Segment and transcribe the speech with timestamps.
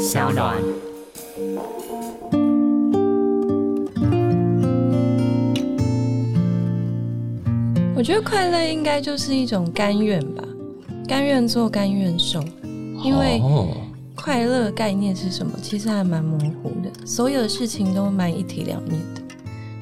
[0.00, 0.56] 小暖。
[7.94, 10.42] 我觉得快乐应该就是一种甘愿吧，
[11.06, 12.42] 甘愿做，甘愿受。
[13.04, 13.68] 因为哦，
[14.14, 15.52] 快乐概念是什么？
[15.60, 19.20] 其实还蛮模糊的，所有的事情都蛮一体两面的，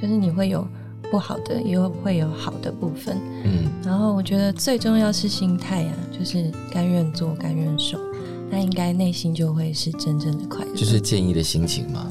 [0.03, 0.67] 就是你会有
[1.13, 3.17] 不好的，也会有好的部分。
[3.45, 7.97] 嗯，然后我觉得最重要是心态啊，就是甘愿做，甘愿受，
[8.51, 10.73] 那应该内心就会是真正的快乐。
[10.75, 12.07] 就是建议的心情嘛。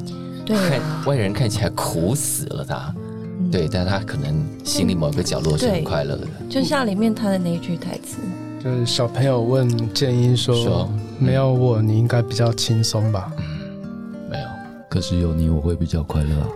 [0.46, 2.94] 对啊， 外人看起来苦死了他，
[3.40, 6.27] 嗯对，但他可能心里某个角落是很快乐的。
[6.50, 8.18] 就像里面他的那一句台词，
[8.63, 13.44] 就是小朋友问建议说说：“没有我，你应该比较轻松吧嗯
[14.30, 14.48] 没有，
[14.90, 16.48] 可是有你，我会比较快乐啊。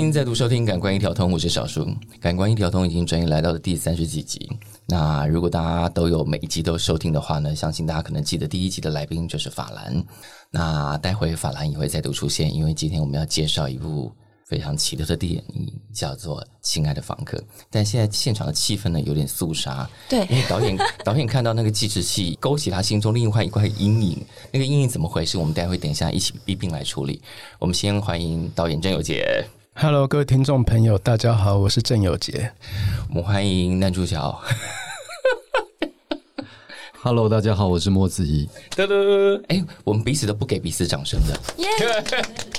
[0.00, 1.84] 迎再度收听《感官一条通》，我是小叔。
[2.18, 4.50] 《感官一条通》已经转眼来到了第三十几集。
[4.86, 10.02] 那如果大家都有每一集都收听的话呢，相信大家可能记得第一集的来宾就是法兰。
[10.50, 14.10] 那待会法兰也会再度出现，因为今天我们要介绍一部
[14.46, 17.36] 非常奇特的电影，叫做《亲爱的房客》。
[17.70, 25.36] 但现在现场的气氛呢有点肃杀，对因为导演导演看到那个计时器勾起他心中另外一块阴影，那个阴影怎么回事？
[25.36, 27.20] 我们待会等一下一起一并来处理。
[27.58, 29.44] 我们先欢迎导演郑有杰。
[29.74, 32.52] ？”Hello，各位听众朋友，大家好，我是郑有杰。
[33.08, 34.40] 我们欢迎男主角
[37.00, 38.48] ，Hello，大家好，我是莫子怡。
[38.76, 41.40] 噔噔，哎，我们彼此都不给彼此掌声的。
[41.58, 41.68] 耶！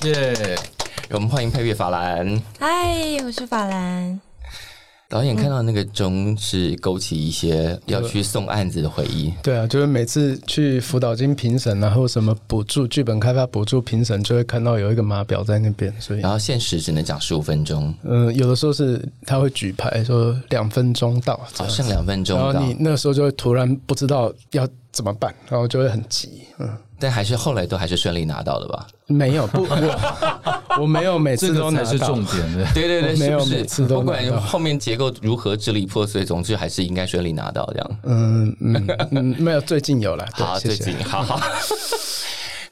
[0.10, 0.60] 耶、
[1.12, 4.20] 我们欢迎配乐法兰嗨，我是法兰。
[5.12, 9.34] 导演，看到那个钟是勾起一些要去送案子的回忆。
[9.44, 26.44] 对啊，就是每次去辅导金评审然后什么补助剧本开发补助评审，就会看到有一个码表在那边，所以然后限时只能讲十五分钟，嗯、有的时候是他会举牌说两分钟到，好，样剩两分钟到然后你，那时候就会突然不知道要怎么办，然后就会很急。
[26.58, 26.70] 嗯，
[27.02, 28.86] 但还是后来都还是顺利拿到的吧？
[29.08, 32.66] 没有不， 我我没有每次都拿到个才是重点的。
[32.74, 33.58] 对对对，没有是不是？
[33.58, 37.92] 每次都不管后面结构如何支离破碎，总之还是应该顺利拿到这样。
[38.04, 40.26] 嗯嗯嗯，没有，最近有了。
[40.34, 41.42] 好，最近好好。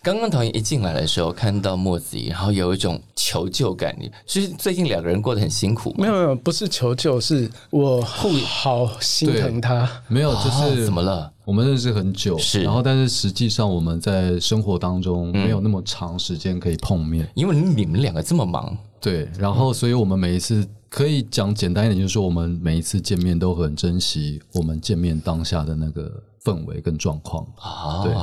[0.01, 3.93] 刚刚导演一进来的时候，看到莫子怡，然后有一种求救感。
[4.25, 5.93] 其实最近两个人过得很辛苦？
[5.97, 9.89] 没有没有，不是求救，是我好心疼他。
[10.07, 11.29] 没有，就是、哦怎么了？
[11.43, 27.45] 我们认识很久，是然后但是实际上我们在生活当中没有那么长时间可以碰面，因为你们两个这么忙，对，然后所以我们每一次可以讲简单一点，就是说我们每一次见面都很珍惜我们见面当下的那个氛围跟状况。
[27.59, 28.13] 啊，对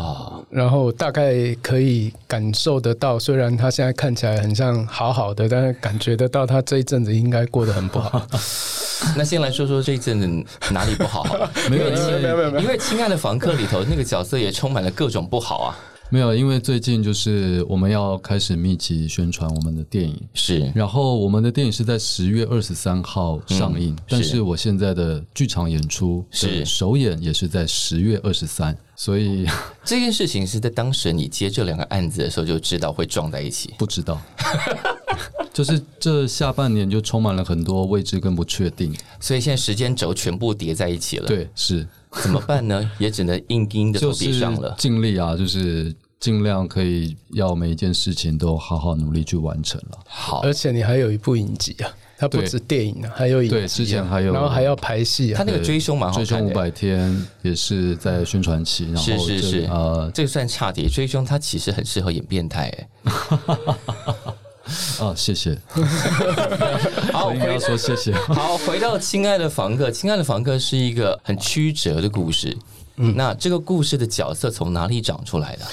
[0.51, 8.21] 然后大概可以感受得到，虽然他现在看起来很像好好的，但是感觉得到他这一阵子应该过得很不好。
[9.17, 10.27] 那先来说说这一阵子
[10.73, 11.23] 哪里不好
[11.71, 15.79] 没有没有没有因为《亲爱的房客》里头那个角色也充满了各种不好啊。
[16.11, 20.73] 没有，因为最近就是我们要开始密集宣传我们的电影，是。
[20.75, 26.65] 然后我们的电影是在十月二十三号上映，但是我现在的剧场演出是。
[26.65, 29.47] 首演也是在十月二十三，所以
[29.85, 33.75] 这件事情是在当时你接这两个案子的时候就知道会撞在一起。
[33.79, 34.21] 不知道。
[35.53, 41.87] 就是这下半年就充满了很多未知跟不确定，所以现在时间轴全部叠在一起了，，对，是
[42.23, 42.91] 怎么办呢？
[42.99, 44.75] 也只能硬盯着头就是皮上了。
[44.79, 49.99] 尽力啊，就是尽量可以要每一件事情都好好努力去完成了。
[50.07, 53.59] 好，而且你还有一部影集啊，它不止电影啊，还有影集、啊。
[53.59, 55.45] 对之前还有然后还要拍戏啊他。
[55.45, 56.27] 那个追凶蛮好看的。
[56.27, 60.89] 追凶五百天也是在宣传期，然后这是是是，呃这个算差点。
[60.89, 62.89] 追凶他其实很适合演变态，哎，
[65.01, 65.57] 啊，谢谢，
[67.13, 68.13] 好，我应该要说谢谢。
[68.29, 72.57] 好，回到《亲爱的房客》，《亲爱的房客》是一个很曲折的故事。
[72.97, 75.65] 嗯，那这个故事的角色从哪里长出来的？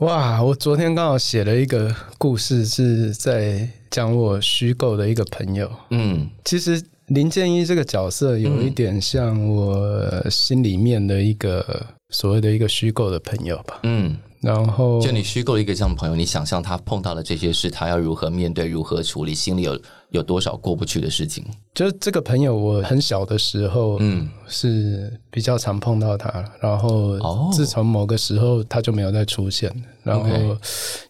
[0.00, 5.70] 哇，我昨天刚好写了一个故事，是在讲我虚构的一个朋友。
[5.90, 11.64] 嗯，其实林建一这个角色有一点像我心里面的一个
[12.10, 13.78] 所谓的一个虚构的朋友吧。
[13.84, 19.80] 嗯，然后就你虚构一个这样的朋友，你想象他碰到了这些事，他要如何面对，如何处理，心里有
[20.10, 21.44] 有多少过不去的事情？
[21.74, 29.72] 就是这个朋友，我很小的时候，嗯，是比较常碰到他，然后哦自从某个时候他就没有再出现，
[30.02, 30.28] 然后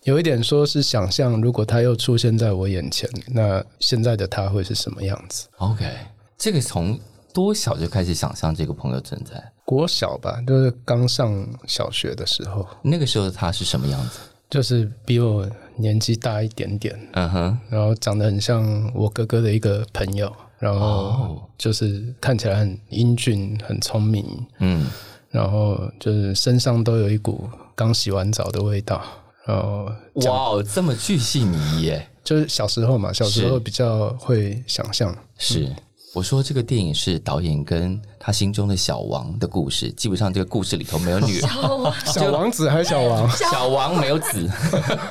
[0.05, 5.85] 有一点说是想象，如果他又出现在我眼前，那现在的他会是什么样子？OK，
[6.39, 6.99] 这个从
[7.33, 9.53] 多小就开始想象这个朋友存在？
[9.67, 14.21] 国小吧，就是刚上小学的时候，那个时候的他是什么样子？
[14.49, 15.45] 就是比我
[15.77, 21.43] 年纪大一点点，嗯哼，然后长得很像我哥哥的一个朋友，然后哦。
[21.59, 24.25] 就是看起来很英俊、很聪明，
[24.59, 24.87] 嗯，
[25.31, 29.03] 然后就是身上都有一股刚洗完澡的味道，
[29.47, 29.91] 然后
[30.27, 32.07] 哇哦，这么巨细靡耶！
[32.23, 35.67] 就是小时候嘛，小时候比较会想象，是，
[36.17, 41.51] 我说这个电影是导演跟他心中的小王的故事，基本上这个故事里头没有女 人，
[42.07, 43.29] 小王子还是小王？
[43.37, 44.51] 小王没有子。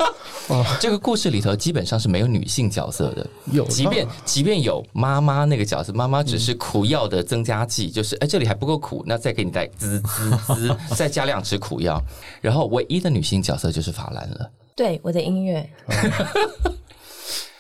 [0.82, 12.02] 这个故事里头基本上是没有女性角色的，有即便即便有妈妈那个角色，妈妈只是苦药的增加剂，就是哎这里还不够苦，那再给你再滋滋滋，再加两匙苦药。
[12.42, 14.50] 然后唯一的女性角色就是法兰了。
[14.76, 15.70] 对我的音乐，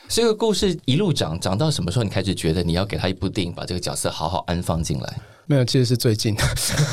[0.07, 2.03] 这个故事一路长长到什么时候？
[2.03, 5.19] 你开始觉得你要给他一部电影，把这个角色好好安放进来？
[5.47, 6.35] 没有，其实是最近，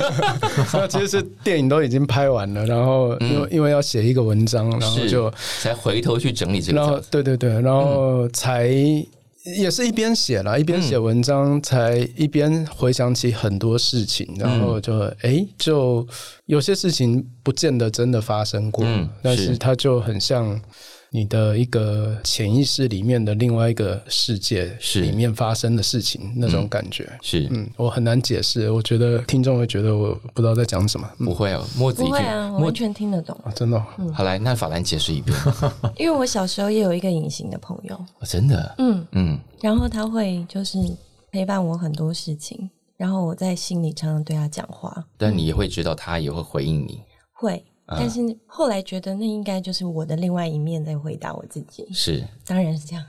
[0.75, 7.01] 那其实是电影都已经拍完了，然后因为、因为要写一个文章，然后就才回头去整理这个然后。
[7.11, 8.67] 对对对，然后才、
[9.57, 16.07] 也是一边写了，一边写文章，才一边回想起很多事情，然后就哎，就
[16.45, 18.85] 有些事情不见得真的发生过，
[19.23, 20.61] 但是它就很像。
[21.15, 25.03] 你的一个潜意识里面的另外一个世界是。
[25.03, 31.27] 里面发生的事情，那种感觉，是，嗯，我很难解释，我觉得听众会觉得我不知道在讲什么，嗯。
[31.27, 33.85] 不会哦，墨子一句不会啊，我完全听得懂，啊真的哦、
[34.15, 35.37] 好来，那法兰解释一遍。
[35.99, 40.79] 因为我小时候也有一个隐形的朋友，哦真的，嗯，嗯，然后他会就是
[41.31, 53.05] 陪伴我很多事情，然后我在心里常常对他讲话，但你也会知道他也会回应你，会，但是后来觉得那应该就是我的另外一面在回答我自己，是，当然是这样，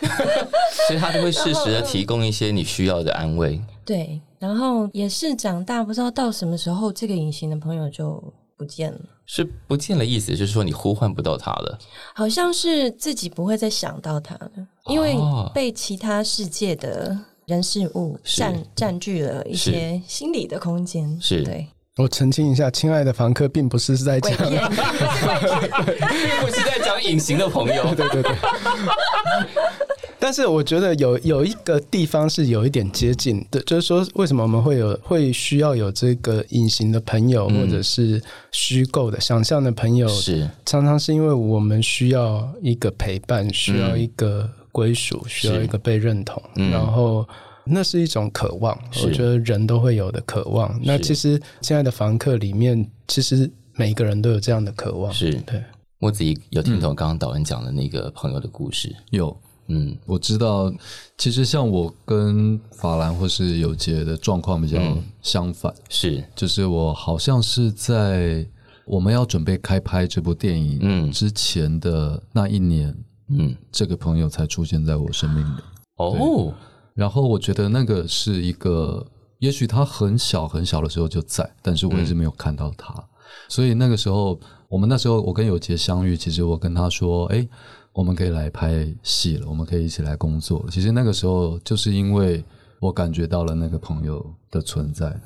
[0.88, 3.60] 所以他都会适时的提供一些你需要的安慰。
[3.84, 8.22] 对，然后也是长大不知道到什么时候，这个隐形的朋友就
[8.56, 9.00] 不见了。
[9.26, 11.78] 是不见了意思，就是说你呼唤不到他了。
[12.14, 14.50] 好像是自己不会再想到他了，
[14.86, 17.16] 因为哦被其他世界的
[17.46, 21.18] 人事物占占据了一些心理的空间。
[21.20, 21.66] 是对，
[21.96, 24.50] 我澄清一下，亲爱的房客并不是在讲， 并
[26.40, 28.34] 不是在讲隐形的朋友，对对对。
[30.18, 38.20] 但是我觉得有有一个地方是有一点接近的，就是说为什么我们会有会需要有这个隐形的朋友，或者是
[38.50, 40.50] 虚构的、想象的朋友，是。
[40.66, 47.24] 常常是因为我们需要一个陪伴，需要一个归属，需要一个被认同，然后。
[47.66, 50.78] 那是一种渴望，我觉得人都会有的渴望。
[50.82, 55.12] 那其实亲爱的房客里面，其实每一个人都有这样的渴望。
[55.12, 55.32] 是。
[55.46, 55.62] 对，
[55.98, 58.94] 我自己有听懂刚刚导演讲的那个朋友的故事？
[59.10, 59.34] 有。
[59.68, 59.96] 嗯。
[60.04, 60.70] 我知道，
[61.16, 64.78] 其实像我跟法兰或是有杰的状况比较
[65.22, 66.22] 相反，是。
[66.36, 68.46] 就是我好像是在
[68.84, 71.10] 我们要准备开拍这部电影嗯。
[71.10, 72.94] 之前的那一年，
[73.30, 73.56] 嗯。
[73.72, 75.60] 这个朋友才出现在我生命里。
[75.96, 76.52] 哦
[76.94, 79.04] 然后我觉得那个是一个，
[79.38, 82.94] 也许他很小很小的时候就在，但是我一直没有看到他。
[83.48, 87.46] 所以那个时候，我们那时候我跟有杰相遇，其实我跟他说：“哎，
[87.92, 92.44] 我们可以来拍戏了，我们可以一起来工作了。”其实那个时候就是因为
[92.78, 95.20] 我感觉到了那个朋友的存在。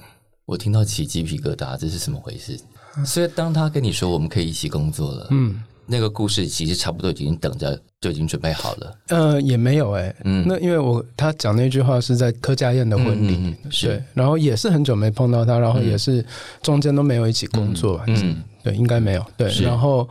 [0.47, 2.59] 我听到起鸡皮疙瘩，这是什么回事？
[3.05, 8.95] 所以当他跟你说我们可以一起工作了，嗯，那个故事其实差不多已经等着，就已经准备好了。
[9.09, 16.25] 呃，也没有哎、嗯那因为我他讲那句话是在柯家燕的婚礼，对，然后也是很久没碰到他，然后也是
[16.63, 20.07] 中间都没有一起工作，嗯，对，应该没有，对，然后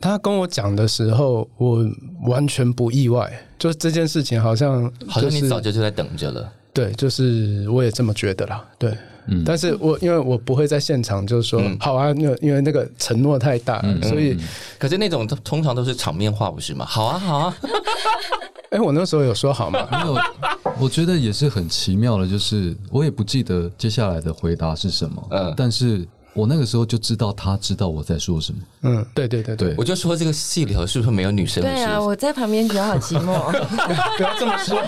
[0.00, 1.86] 他跟我讲的时候，我
[2.24, 6.50] 完全不意外，就是这件事情好像、就是、好像你早就就在等着了。
[6.72, 8.96] 对，就是我也这么觉得啦，对。
[9.30, 14.36] 嗯但是我因为我不会在现场就说、好啊，因为因为那个承诺太大了，所以
[14.78, 16.84] 可是那种通常都是场面话，不是吗？
[16.86, 17.56] 好啊，好啊，
[18.70, 19.86] 哎、我那时候有说好吗？
[19.92, 20.16] 没有，
[20.78, 28.58] 我觉得也是很奇妙的，就是我也不记得接下来的回答是什么，嗯但是我那个时候就知道他知道我在说什么。
[28.82, 31.62] 嗯，对对对对，我就说这个戏里头是不是没有女生？
[31.62, 33.50] 对啊，我在旁边觉得好寂寞。
[34.16, 34.78] 不要这么说。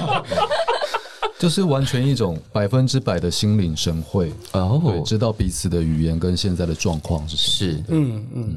[1.40, 7.73] 就是完全一种百分之百的心领神会，对，哦，知道彼此的语言跟现在的状况是什么。
[7.73, 8.56] 是，嗯嗯，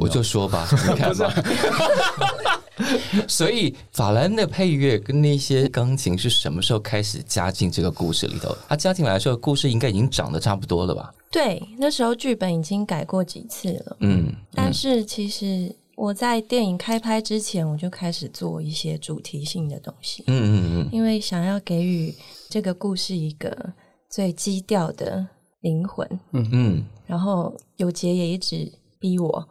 [0.00, 1.32] 我就说吧， 你看吧。
[3.28, 8.52] 所以法兰的配乐跟那些钢琴是什么时候开始加进这个故事里头？
[8.68, 11.14] 它加进来的时候，故事应该已经长得差不多了吧？
[11.30, 22.14] 对，那时候剧本已经改过几次了，嗯，但是其实我在电影开拍之前，我就开始做一些主题性的东西，嗯嗯嗯，因为想要给予
[22.48, 23.72] 这个故事一个
[24.08, 25.26] 最基调的
[25.60, 26.08] 灵魂。
[26.32, 28.70] 嗯，然后有杰也一直
[29.04, 29.46] 逼我，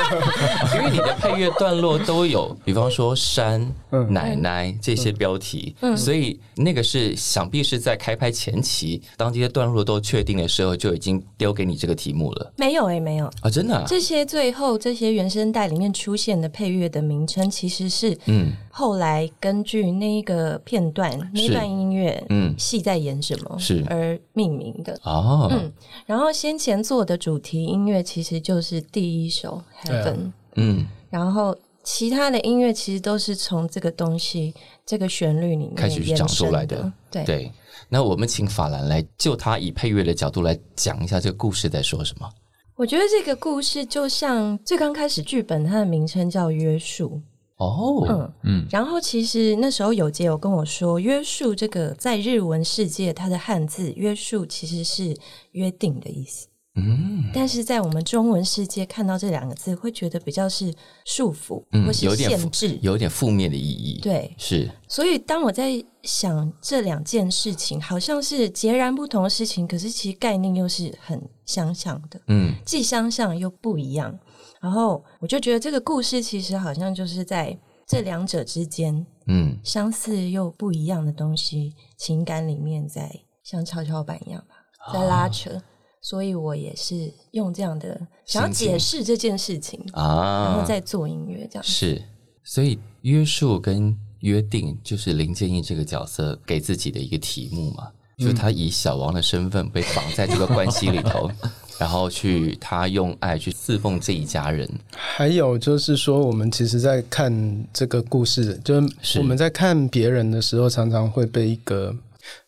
[0.74, 3.60] 因为你的配乐段落都有，比方说山、
[3.90, 4.10] 嗯。
[4.10, 12.52] 奶奶这些标题，所以那个是想必是在开拍前期，当这些段落都确定的时候，就已经丢给你这个题目了。
[12.56, 13.26] 没有哎、没有。
[13.42, 13.50] 啊！
[13.50, 18.52] 真的、啊，这些最后这些原声带里面出现的配乐的名称，其实是嗯。
[18.74, 22.54] 后来根据那一个片段、那段音乐，嗯。
[22.56, 23.84] 戏在演什么是。
[23.90, 24.98] 而命名的。
[25.02, 25.70] 哦，嗯，
[26.06, 30.14] 然后先前做的主题音乐其实就是第一首《Heaven》，
[30.56, 34.54] 嗯，然后其他的音乐其实都是从这个东西、
[34.86, 36.92] 这个旋律里面开始去长出来的。
[37.10, 37.50] 对。
[37.88, 42.30] 那我们请法兰来就他以配乐的角度来讲一下这个故事在说什么。
[42.74, 47.10] 我觉得这个故事就像最刚开始剧本，它的名称叫《约束》。
[47.56, 48.32] 哦，嗯。
[48.44, 48.66] 嗯。
[48.70, 55.14] 然后其实那时候有杰有跟我说，约束这个在日文世界，它的汉字约束其实是
[55.50, 56.46] 约定的意思。
[56.74, 60.72] 嗯但是在我们中文世界看到这两个字，会觉得比较是
[61.04, 62.78] 束缚、嗯或是有点限制。
[62.80, 74.18] 有点负面的意义。，对，是所以当我在想这两件事情，好像是截然不同的事情，可是其实概念又是很相像的，嗯既相像又不一样。
[74.60, 83.10] 然后我就觉得这个故事其实好像就是在这两者之间嗯相似又不一样的东西，情感里面在
[83.42, 85.60] 像跷跷板一样吧，在拉扯。
[86.02, 91.64] 所以我也是用这样的想要解释这件事情啊，然啊后，再做音乐这样。
[91.64, 92.02] 是，
[92.42, 101.30] 所以约束跟约定就是林建义这个角色给自己的一个题目嘛，就是他以小王的身份被绑在这个关系里头，
[101.78, 104.68] 然后去他用爱去侍奉这一家人。
[104.90, 111.94] 还有就是说，我们其实，在看这个故事，就是是我们在看别人的时候，常常会被一个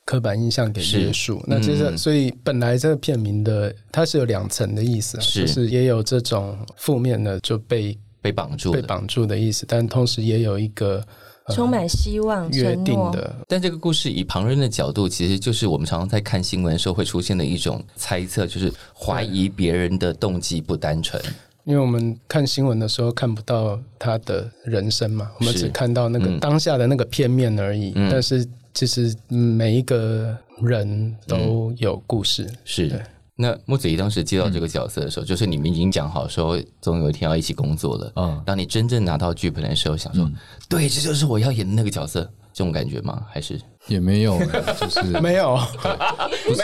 [0.05, 1.43] 刻板印象给约束。
[1.47, 11.05] 那其实，嗯所以本来这个片名的它是有两层的意思啊，是就是也有这种负面的就被被绑住，被绑住的意思，但同时也有一个
[11.49, 12.75] 充满希望、约。
[12.77, 13.35] 定的。
[13.47, 21.23] 但这个故事以旁人的角度，其实就是我们常常在看新闻的时候会出现的一种猜测，就是怀疑别人的动机不单纯。
[21.65, 27.93] 因为我们看新闻的时候看不到他的人生嘛，我们只看到那个嗯当下的那个片面而已。
[27.95, 32.47] 嗯但是其实嗯每一个人都有故事。
[32.65, 33.01] 是对。
[33.37, 38.13] 那木子怡当时接到这个角色的时候，就是你们已经讲好说，总有一天要一起工作了。
[38.15, 40.31] 嗯当你真正拿到剧本的时候，想说，
[40.69, 43.27] 对，这就是我要演的那个角色，这种感觉吗？
[43.29, 43.61] 还是？
[43.89, 44.39] 也没有，
[44.81, 45.59] 就是 没有，
[46.47, 46.63] 不是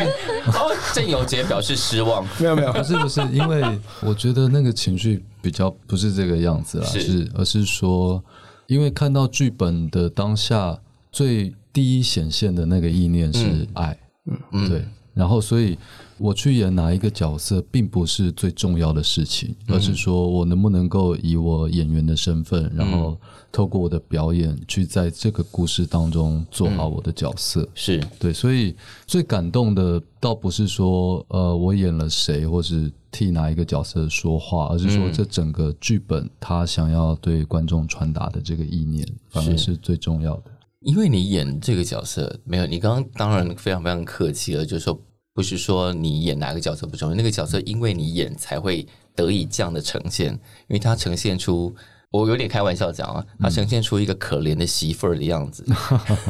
[0.57, 2.25] 哦，郑有杰表示失望。
[2.39, 2.85] 没有，没有不。
[2.85, 3.63] 是不是，因为
[4.01, 8.23] 我觉得那个情绪比较不是这个样子啦，是是而是说，
[8.69, 10.79] 因为看到剧本的当下，
[11.11, 13.99] 最第一显现的那个意念是爱，
[14.53, 14.69] 嗯。
[14.69, 14.85] 对。
[15.13, 15.77] 然后，所以
[16.19, 23.19] 我去演哪一个角色，并不是最重要的事情，而是说我能不能够以我演员的身份，然后
[23.51, 27.69] 透过我的表演，去在这个故事当中做好我的角色。
[27.75, 28.01] 是。
[28.21, 28.75] 对，所以
[29.05, 40.45] 最感动的倒不是说呃我演了谁，或是替哪一个角色说话，而是说这整个剧本他想要对观众传达的这个意念，反而是最重要的。
[40.81, 44.99] 因为你演这个角色没有，你刚刚当然非常非常客气了，就是说
[45.35, 51.75] 不是说你演哪个角色不重要，那个角色因为你演才会得以这样的呈现，因为它呈现出
[52.11, 55.65] 我有点开玩笑讲啊，它呈现出一个可怜的媳妇儿的样子，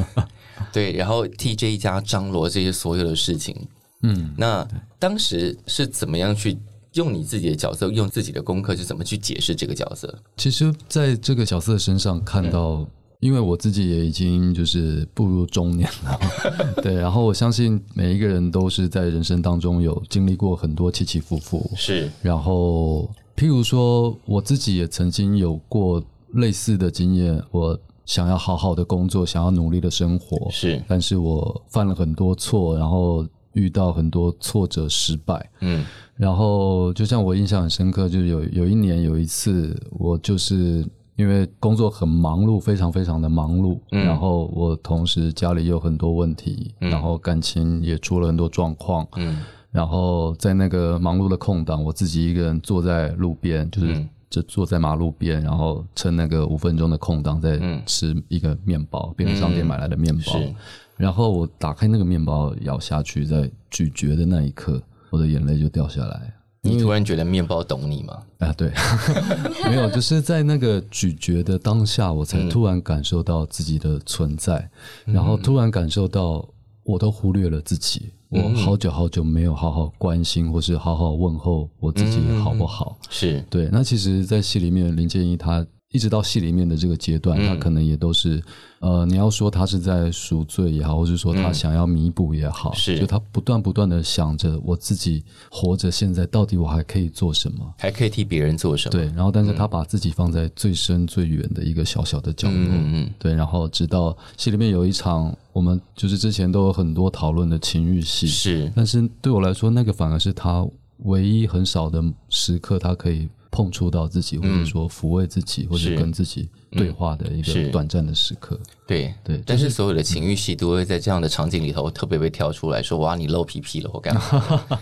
[0.71, 3.55] 对，然后替这一家张罗这些所有的事情，
[4.03, 4.67] 嗯，那
[4.99, 6.57] 当时是怎么样去
[6.93, 10.13] 用你自己的角色，用自己的功课，是怎么去解释这个角色？
[10.35, 12.85] 其实在这个角色身上看到，
[13.21, 16.19] 因为我自己也已经就是步入中年了，
[16.83, 22.11] 对，然后我相信每一个人都是在人生当中有经历过很多起起伏伏，是。
[22.21, 33.23] 然后譬如说我自己也曾经有过类似的经验，我想要好好的工作，想要努力的生活，是，但是我犯了很多错，然后
[33.53, 35.85] 遇到很多挫折、失败，嗯。
[36.17, 40.85] 然后就像我印象很深刻，就是有有一年有一次，我就是
[41.21, 44.03] 因为工作很忙碌，非常非常的忙碌，嗯。
[44.03, 49.37] 然后我同时家里有很多问题，然后感情也出了很多状况，嗯。
[49.69, 54.09] 然后在那个忙碌的空档，我自己一个人坐在路边，就是嗯。
[54.31, 57.79] 就坐在马路边，然后趁那个五分钟的空档在嗯。
[57.85, 60.21] 吃一个面包，便利商店买来的面包。
[60.23, 60.55] 是。
[60.97, 66.33] 然后我打开那个面包咬下去，在咀嚼的那一刻，我的眼泪就掉下来。
[66.63, 68.21] 你突然觉得面包懂你吗？
[68.37, 68.71] 啊，对，
[69.65, 74.69] 没有，就是在那个咀嚼的当下，我才突然感受到自己的存在，
[75.05, 76.47] 然后突然感受到
[76.83, 82.97] 我都忽略了自己，我好久好久没有好好关心或是好好问候我自己好不好。
[83.09, 88.41] 是对，那其实，在戏里面，林建一他一直到戏里面的这个阶段，他可能也都是，
[88.79, 97.73] 呃，你要说他是在赎罪也好，或是说他想要弥补也好，是就他不断不断的想着我自己活着，现在到底我还可以做什么？
[97.77, 98.91] 还可以替别人做什么？
[98.91, 110.65] 对，然后但是他把自己放在最深最远的一个小小的角落，嗯嗯对，然后直到戏里面有一场，我们就是之前都有很多讨论的情欲戏，是但是对我来说，那个反而是他
[110.99, 118.57] 唯一很少的时刻，他可以碰触到自己，或者说抚慰自己，或者跟自己对话的一是个短暂的时刻。
[118.87, 124.79] 对对但是所有的情欲戏都会在这样的场景里头特别被挑出来说：“哇，你露屁屁了，我干嘛？”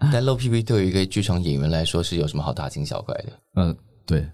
[0.12, 3.32] 但露屁屁对于一个剧场演员来说是有什么好大惊小怪的？
[3.54, 3.76] 呃，
[4.06, 4.26] 对，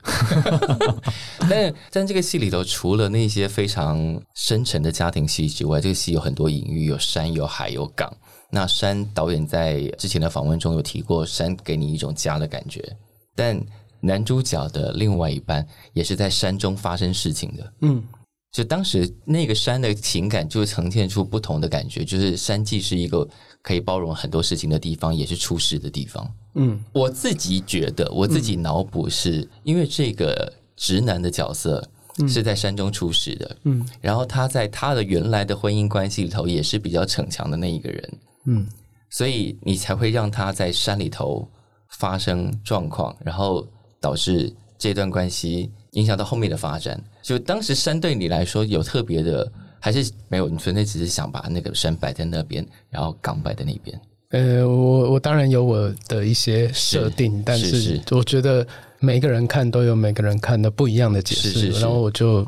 [1.51, 8.15] 但但这个戏里头，除了那些非常深沉的家庭戏之外，这个戏有很多隐喻，有山、有海、有港。
[8.51, 12.97] 那山导演在之前的访问中有提过，山给你一种家的感觉。
[13.35, 13.61] 但
[14.01, 18.03] 男主角的另外一半也是在山中发生事情的，嗯，
[18.51, 23.27] 就当时那个山的情感就呈现出不同的感觉，就是山既是一个
[23.63, 26.35] 可以包容很多事情的地方，也是出事的地方。
[26.55, 31.83] 嗯，我自己觉得，我自己脑补是、因为这个直男的角色
[32.29, 38.67] 是在山中出事的，嗯，然后他在他的原来的婚姻关系里头也是比较逞强的那一个人，嗯，
[39.09, 41.49] 所以你才会让他在山里头
[41.93, 43.67] 发生状况，然后
[44.01, 47.01] 导致这段关系影响到后面的发展。
[47.23, 50.49] 就当时山对你来说有特别的，还是没有？
[50.49, 54.01] 你纯粹只是想把那个山摆在那边，然后港摆在那边。
[54.31, 58.67] 呃，我我当然有我的一些设定，但是是我觉得
[58.99, 62.47] 每个人看都有每个人看的不一样的解释，是是是然后我就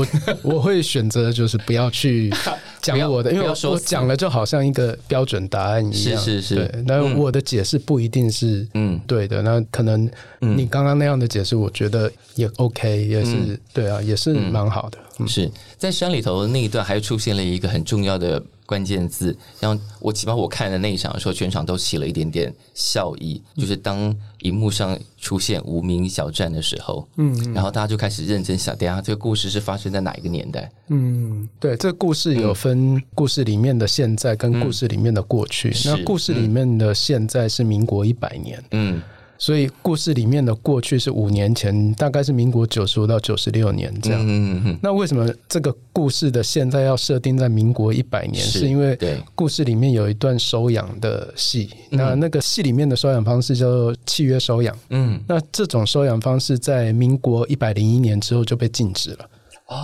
[0.00, 0.06] 我
[0.54, 2.32] 我会选择就是不要去
[2.80, 6.54] 讲我的，因为说我讲了就好像一个标准答案一样，是是是。
[6.54, 8.98] 对，但我的解释不一定是嗯。
[9.06, 10.08] 对的，那可能
[10.38, 15.28] 你刚刚那样的解释，我觉得也 OK，也是、对啊，也是蛮好的，嗯。
[15.28, 30.70] 是在山里头那一段，还出现了一个很重要的关键字，然后我起码我看的那一场的时候，全场都起了一点点笑意，就是当荧幕上出现无名小站的时候，嗯，然后大家就开始认真想，等下这个故事是发生在哪一个年代？
[30.86, 35.72] 嗯，对，这个故事有分故事里面的现在跟故事里面的过去。
[35.72, 39.02] 是那故事里面的现在是民国一百年，嗯，
[39.40, 44.20] 所以故事里面的过去是五年前，大概是民国九十五到九十六年这样。
[44.22, 48.44] 嗯嗯嗯，那为什么这个故事的现在要设定在民国一百年？
[48.44, 48.98] 是是因为
[49.34, 54.76] 故事里面有一段收养的戏，那那个戏里面的收养方式叫做契约收养。
[54.90, 59.26] 嗯，那这种收养方式在民国一百零一年之后就被禁止了。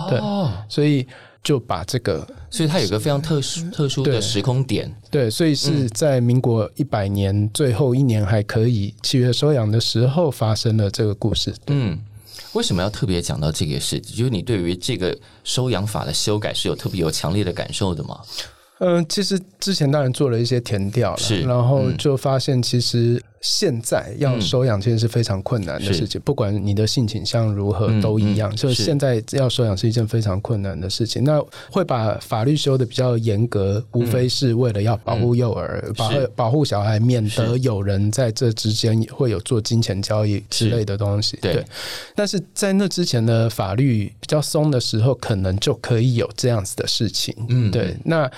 [0.07, 1.07] 对哦，所以
[1.47, 11.55] 就把这个所以它有个非常特殊特殊的时空点，对，所以是在民国一百年最后一年还可以契约收养的时候发生了这个故事。
[11.67, 11.97] 嗯。
[12.51, 13.97] 为什么要特别讲到这个事？
[14.01, 18.19] 就是你对于这个收养法的修改是有特别有强烈的感受的吗？
[18.79, 31.23] 嗯，其实之前当然做了一些填调了，是然后嗯就发现其实现在要收养其实是非常困难的事情，不管你的性倾向如何嗯都一样，嗯就是现在要收养是一件非常困难的事情。
[31.23, 41.37] 那会把法律修的比较严格，无非是为了要保护幼儿，保护保护小孩，免得有人在这之间会有做金钱交易之类的东西。
[41.41, 41.63] 对
[42.15, 47.35] 但是在那之前的法律比较松的时候，可能就可以有这样子的事情。
[47.49, 47.95] 嗯对。
[48.03, 48.29] 那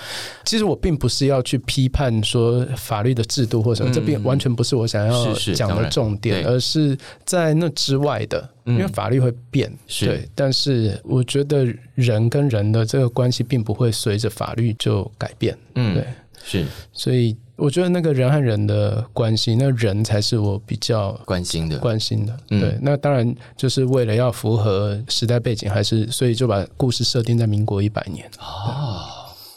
[0.44, 8.48] 其实我并不是要去批判说法律的制度或什么，嗯这并完全不是我想要是是讲的重点，对而是在那之外的。
[8.66, 16.06] 因为法律会变，是对，但是我觉得人跟人的这个关系并不会随着法律就改变，嗯，对，
[16.44, 22.38] 是所以我觉得那个人和人的关系，那人才是我比较关心的，关心的。
[22.50, 28.24] 嗯对，那当然就是为了要符合时代背景，还是所以就把故事设定在民国一百年。
[28.38, 29.02] 哦，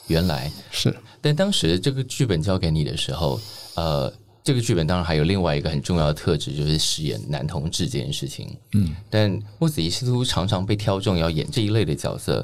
[0.07, 0.51] 原来。
[0.71, 3.39] 是，但当时这个剧本交给你的时候，
[3.75, 4.11] 呃，
[4.43, 8.55] 这个剧本当然还有另外一个很重要的特质，就是饰演男同志这件事情。
[8.73, 12.43] 嗯，但莫子仪似乎常常被挑中要演这一类的角色。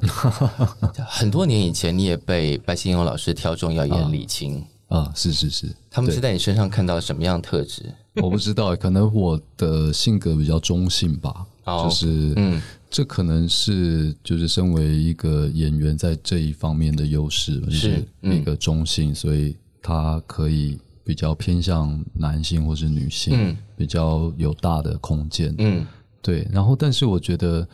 [1.09, 7.83] 很多年以前，你也被白先勇老师挑中要演李青，啊，是是是，他们是在你身上看到什么样的特质？
[8.21, 23.57] 我不知道，可能我的性格比较中性吧，哦就是嗯这可能是就是身为一个演员在这一方面的优势，就是嗯一个中性，所以他可以比较偏向男性或是女性，嗯。
[23.75, 25.85] 比较有大的空间，嗯。
[26.21, 26.47] 对。
[26.51, 27.67] 然后，但是我觉得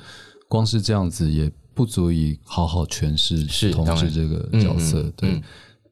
[0.48, 5.42] 光是这样子也不足以好好诠释同是当然志这个角色，对。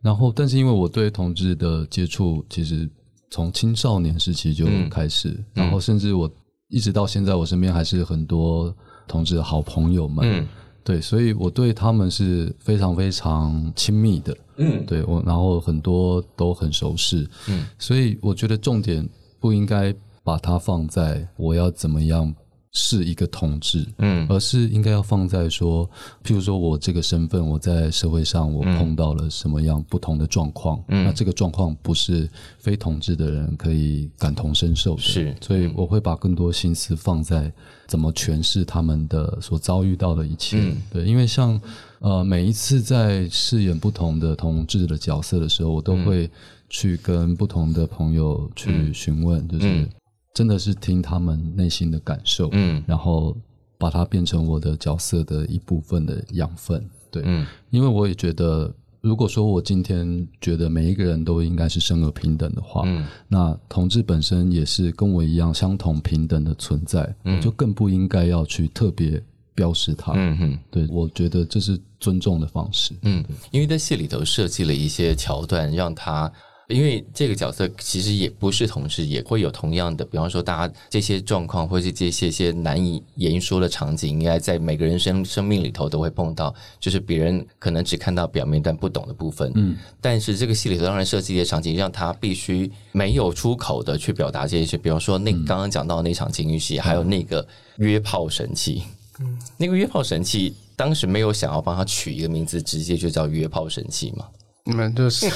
[0.01, 2.89] 然后，但是因为我对同志的接触，其实
[3.31, 6.29] 从青少年时期就嗯开始，然后甚至我
[6.67, 8.75] 一直到现在，我身边还是很多
[9.07, 10.47] 同志的好朋友们，嗯
[10.83, 14.85] 对，所以我对他们是非常非常亲密的，嗯。
[14.85, 19.07] 对我，然后很多都很熟识，嗯，所以我觉得重点
[19.39, 22.33] 不应该把它放在我要怎么样
[22.73, 24.27] 是一个同志，嗯。
[24.29, 25.89] 而是应该要放在说，
[26.23, 31.05] 譬如说我这个身份，我在社会上我碰到了什么样不同的状况，嗯。
[31.05, 35.35] 那这个状况不是非同志的人可以感同身受的，是。
[35.39, 37.51] 所以我会把更多心思放在
[37.87, 40.57] 怎么诠释他们的所遭遇到的一切。
[40.59, 40.77] 嗯。
[40.91, 41.61] 对，因为像
[41.99, 46.29] 呃每一次在饰演不同的同志的角色的时候，我都会
[46.69, 49.89] 去跟不同的朋友去询问，就是嗯
[50.33, 53.37] 真的是听他们内心的感受，嗯然后
[53.77, 56.83] 把它变成我的角色的一部分的养分。
[57.11, 70.13] 对，嗯因为我也觉得，如果说我今天觉得每一个人都应该是生而平等的话，嗯那同志本身也是跟我一样相同平等的存在，嗯就更不应该要去特别标识他。
[70.15, 72.95] 嗯嗯对，我觉得这是尊重的方式。
[73.03, 76.31] 嗯，因为在戏里头设计了一些桥段，让他。
[76.69, 89.51] 因为这个角色其实也不是同事，也会有同样的，比方说大家这些状况，或是这些些难以言说的场景，应该在每个人生生命里头都会碰到，就是别人可能只看到表面但不懂的部分。
[89.55, 97.45] 嗯，但是这个戏里头当然设计一些场景，让他必须没有出口的去表达这些，比方说那刚刚讲到的那场情欲戏，还有那个
[97.77, 98.83] 约炮神器。
[99.19, 104.25] 嗯，那个约炮神器当时没有想要帮他取一个名字，直接就叫约炮神器嘛。
[104.65, 105.29] 你们就是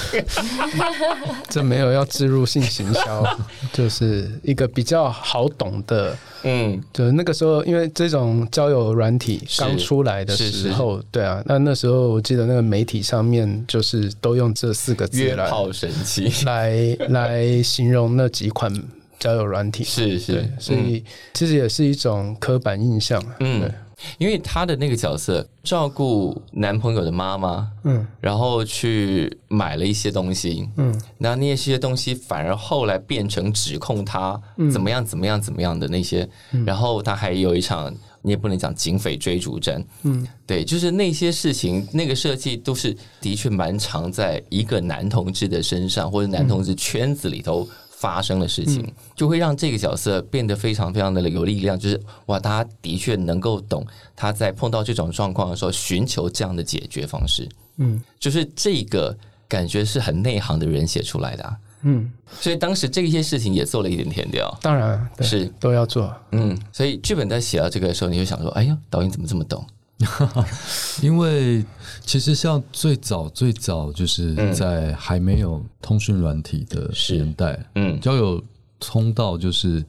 [1.50, 3.38] 这没有要植入性行销，
[3.74, 6.18] 就是一个比较好懂的。
[6.44, 18.72] 嗯，就那个时候，因为这种交友软体刚出来的是时候，对啊，那那时候我记得那个媒体上面就是都用这四个字来约炮神器来 来形容那几款
[19.20, 19.84] 交友软体。
[19.84, 23.36] 是是，，所以其实也是一种刻板印象啊。
[23.42, 23.72] 嗯对，
[24.18, 34.40] 因为他的那个角色照顾男朋友的妈妈，嗯然后去买了一些东西，嗯，那那些东西反而后来变成指控他
[34.72, 36.28] 怎么样怎么样怎么样的那些，
[36.66, 37.94] 然后他还有一场。
[38.24, 47.66] 你也不能讲警匪追逐战，嗯，对，就是那些事情，那个设计都是的确蛮常在一个男同志的身上或者男同志圈子里头
[48.00, 51.78] 发生的事情，就会让这个角色变得非常非常的有力量。
[51.78, 53.84] 就是哇，他的确能够懂
[54.16, 57.50] 他在碰到这种状况的时候，寻求这样的解决方式。
[57.78, 64.56] 嗯就是这个感觉是很内行的人写出来的、啊，嗯，所以当时这些事情也做了一点填调。
[64.62, 66.14] 当然是都要做。
[66.32, 69.66] 嗯，所以剧本在写到这个的时候，你就想说：“哎呀，导演怎么这么懂？”
[71.02, 71.66] 因为
[72.02, 78.00] 其实像最早最早就是在还没有通讯软体的年代，嗯。
[78.00, 78.42] 交友
[78.80, 79.82] 通道就是，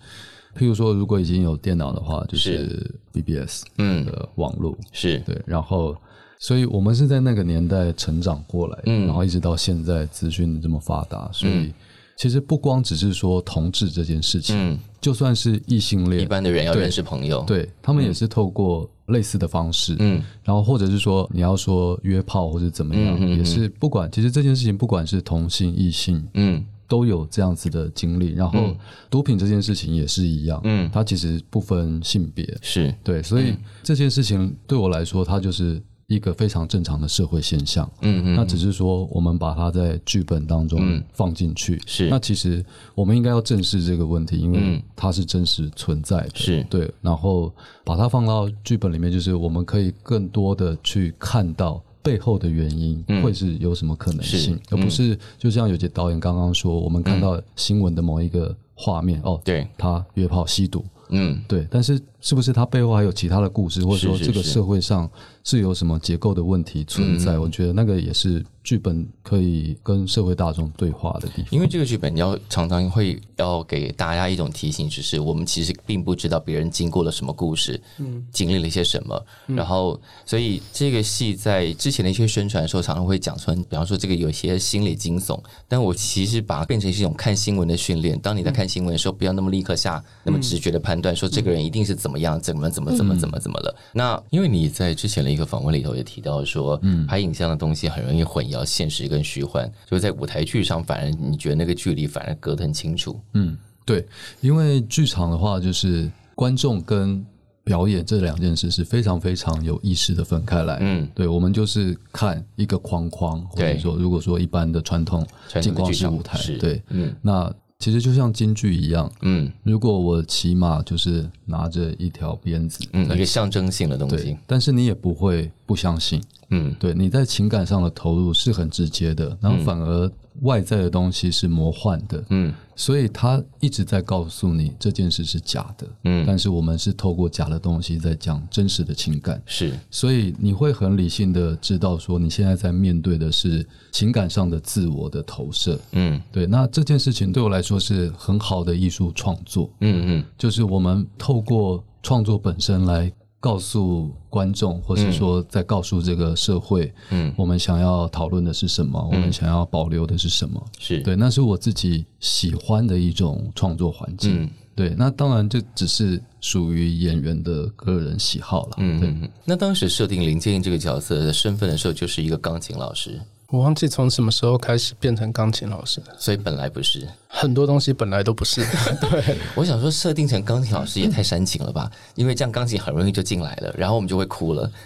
[0.56, 4.04] 譬如说，如果已经有电脑的话，就是 BBS 嗯。
[4.06, 5.18] 的网络，是。
[5.20, 5.94] 对，然后，
[6.38, 9.06] 所以我们是在那个年代成长过来，嗯。
[9.06, 11.72] 然后一直到现在资讯这么发达，所以
[12.18, 20.20] 其实不光只是说同志这件事情，嗯，就算是异性恋，一般的人要对认识朋友，，对他们也是透过类似的方式，嗯。
[20.42, 23.38] 然后或者是说你要说约炮或者怎么样，嗯嗯嗯。
[23.38, 26.64] 也是不管其实这件事情不管是同性异性嗯。
[26.88, 28.76] 都有这样子的经历，然后嗯。
[29.08, 30.90] 毒品这件事情也是一样，嗯。
[30.92, 33.54] 它其实不分性别，是，对，所以
[33.84, 37.88] 这件事情对我来说，它就是一个非常正常的社会现象。
[38.00, 41.80] 嗯嗯，那只是说，我们把它在剧本当中嗯放进去。
[41.86, 46.30] 是那其实我们应该要正视这个问题，因为嗯它是真实存在的。
[46.34, 47.52] 是对，然后
[47.84, 51.82] 把它放到剧本里面，就是我们可以更多的去看到。
[52.00, 65.08] 背后的原因嗯会是有什么可能性，而嗯不是就像有些导演刚刚说，我们看到新闻的某一个画面，哦，对，他约炮吸毒，嗯对，但是是不是它背后还有其他的故事，或者说这个社会上
[65.44, 67.34] 是有什么结构的问题存在？
[67.34, 71.46] 嗯我觉得那个也是剧本可以跟社会大众对话的地方。
[71.50, 88.18] 因为这个剧本，你要常常会要给大家一种提醒，就是我们其实并不知道别人经过了什么故事，嗯，经历了一些什么，然后所以这个戏在之前的一些宣传的时候，常常会讲说，比方说这个有些心理惊悚，但我其实把它变成是一种看新闻的训练。
[88.18, 93.74] 当你在看新闻的时候，不要那么立刻下那么直觉的判断，说这个人一定是怎么样，怎么怎么怎么怎么怎么了。
[93.92, 103.20] 那因为你在之前的一个访问里头也提到说，嗯，拍影像的东西很容易混淆现实跟虚幻，就是在舞台剧上，反而你觉得那个距离反而隔得很清楚。
[103.34, 104.06] 嗯，对，
[104.40, 107.24] 因为剧场的话，就是观众跟
[107.64, 110.78] 表演这两件事是非常非常有意识的分开来。
[110.80, 115.26] 嗯对，我们就是看一个框框，或者说，如果说一般的传统
[115.60, 126.74] 镜光式舞台是，对，嗯那其实就像京剧一样，嗯如果我骑马就是拿着一条鞭子，嗯，在一个象征性的东西。，但是你也不会不相信，嗯。
[126.80, 132.54] 对，你在情感上的投入是很直接的，然后反而外在的东西是魔幻的，嗯。
[132.74, 136.24] 所以他一直在告诉你这件事是假的，嗯。
[136.26, 139.78] 但是我们是透过假的东西在讲真实的情感，是。
[139.90, 146.18] 所以你会很理性的知道说你现在在面对的是情感上的自我的投射，嗯。
[146.32, 160.64] 对，那这件事情对我来说是很好的艺术创作，嗯嗯就是我们透过创作本身来告诉观众，或是说在告诉这个社会，嗯我们想要讨论的是什么，我们想要保留的是什么。
[160.78, 164.42] 是对，那是我自己喜欢的一种创作环境。
[164.42, 168.76] 嗯对，那当然这只是属于演员的个人喜好了。
[168.78, 169.28] 嗯嗯。
[169.44, 177.08] 那当时设定林建英这个角色的身份的时候，就是一个钢琴老师，我忘记从什么时候开始变成钢琴老师，所以本来不是。
[177.28, 178.62] 很多东西本来都不是。
[179.00, 181.90] 对，我想说，设定成钢琴老师也太煽情了吧？
[182.14, 184.70] 因为这样钢琴很容易就进来了，然后我们就会哭了。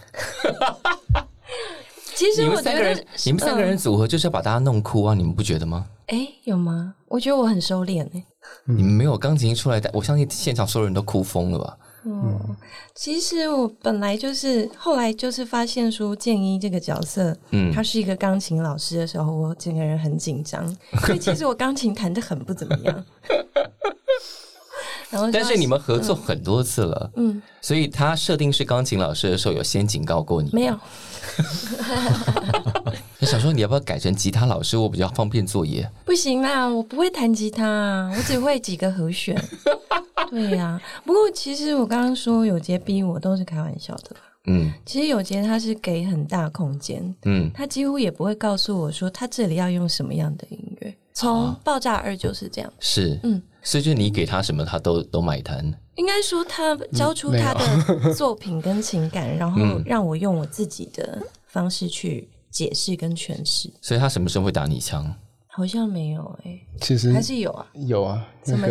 [2.14, 5.14] 其实你我觉得们三个人，你们三个人组合就是要把大家弄哭啊！
[5.14, 5.84] 你们不觉得吗？
[6.06, 6.94] 哎、有吗？
[7.08, 8.24] 我觉得我很收敛哎、
[8.66, 11.76] 你们没有钢琴出来，我相信现场所有人都哭疯了吧？
[12.04, 12.56] 哦，
[12.94, 20.66] 其实我本来就是后来就是发现说建一这个角色，嗯他是一个钢琴老师的时候，我整个人很紧张，
[21.06, 23.04] 所以其实我钢琴弹的很不怎么样。
[25.10, 30.50] 然后但是你们合作很多次了，嗯所以他设定是钢琴老师的时候，有先警告过你。
[30.52, 30.72] 没有，
[33.20, 34.76] 我想说，你要不要改成吉他老师？
[34.76, 35.88] 我比较方便作业。
[36.04, 39.40] 不行啦，我不会弹吉他啊，我只会几个和弦。
[40.32, 44.22] 对呀、不过其实我刚刚说有杰逼我都是开玩笑的啦。
[44.46, 50.92] 嗯其实有杰他是给很大空间，嗯，他几乎也不会告诉我说他这里要用什么样的音乐。
[51.12, 55.62] 从爆炸二就是这样，是，嗯，所以就你给他什么，他都都买单。
[55.96, 63.70] 应该说他交出他的作品跟情感，然后让我用我自己的方式去解释跟诠释。
[63.82, 65.14] 所以他什么时候会打你枪？
[65.54, 67.66] 好像没有哎、其实还是有啊？
[67.74, 68.66] 有啊，怎么？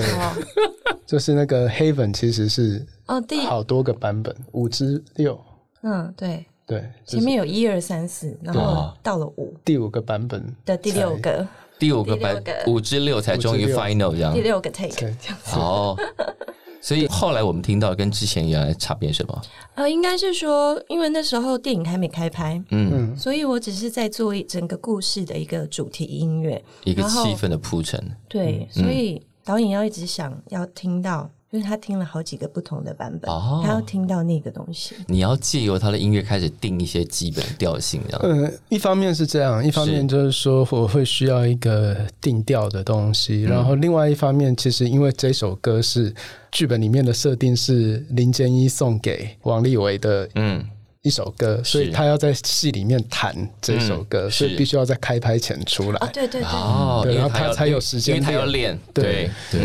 [1.05, 5.39] 就是那个 Haven 其实是 哦，第好多个版本，五之六，
[5.83, 14.41] 嗯对，对，就是前面有一二三四，然后到了五第五个版本的第六个第五个班第六个五至六才终于 final 这样第。
[14.41, 15.55] 六个 take 这样子。
[15.59, 15.95] 哦，
[16.81, 19.41] 所以后来我们听到跟之前原来差别什么？
[19.75, 26.61] 呃，应该是说，因为那时候电影还没开拍，嗯，所以我只是在做一整个故事的一个主题音乐。
[26.83, 28.03] 一个气氛的铺陈。
[28.27, 33.61] 对，所以导演要一直想要听到就是他听了好几个不同的版本，哦。
[33.61, 34.95] 他要听到那个东西。
[35.07, 38.21] 你要借由他的音乐开始定一些基本调性，这样。
[38.23, 46.13] 嗯，一方面是这样，一方面就是说我会需要一个定调的东西，然后另外一方面，其实因为这首歌是
[46.53, 50.65] 剧本里面的设定是林建一送给王力维的嗯，
[51.01, 55.97] 一首歌，所以他要在戏里面弹这首歌，嗯所以必须要在开拍前出来。
[55.99, 58.79] 哦，对对对，哦，然后他才有时间因为他要练练。
[58.93, 59.61] 对对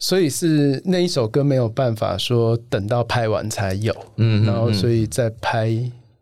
[0.00, 5.70] 所以是那一首歌没有办法说等到拍完才有，嗯然后所以以在拍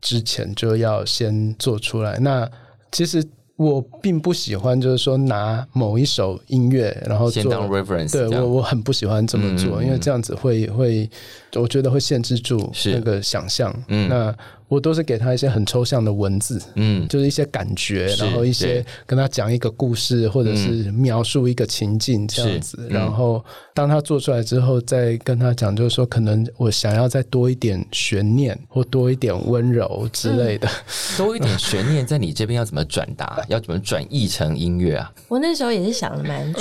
[0.03, 2.19] 之前就要先做出来。
[2.19, 2.47] 那
[2.91, 3.25] 其实
[3.57, 11.09] 我并不喜欢，就是说拿某一首音乐然后做对我我很不喜欢这么做，因为这样子会会，
[11.55, 13.73] 我觉得会限制住那个想象。
[13.88, 14.09] 嗯。
[14.09, 14.35] 那
[14.68, 22.76] 我都是给他一些很抽象的文字，嗯就是一些感觉，然后一些跟他讲一个故事，或者是描述一个情境这样子。
[22.81, 30.68] 嗯然后当他做出来之后，再跟他讲，就是说可能我想要再多一点悬念，或多一点温柔之类的。
[31.16, 33.42] 多一点悬念，在你这边要怎么转达？
[33.48, 35.12] 要怎么转译成音乐啊？
[35.28, 36.61] 我那时候也是想了蛮久，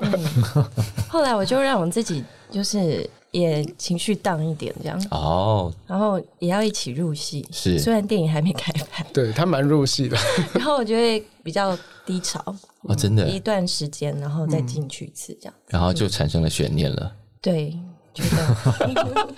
[0.00, 0.64] 嗯
[1.08, 7.46] 后来我就让我自己就是也情绪荡一点这样，哦，然后也要一起入戏。
[7.50, 10.16] 是虽然电影还没开拍，对他蛮入戏的，
[10.54, 12.40] 然后我觉得比较低潮
[12.82, 15.54] 哦，真的一，段时间，然后再进去一次这样。
[15.68, 17.12] 然后就产生了悬念了。
[17.40, 17.76] 对，
[18.14, 18.56] 觉得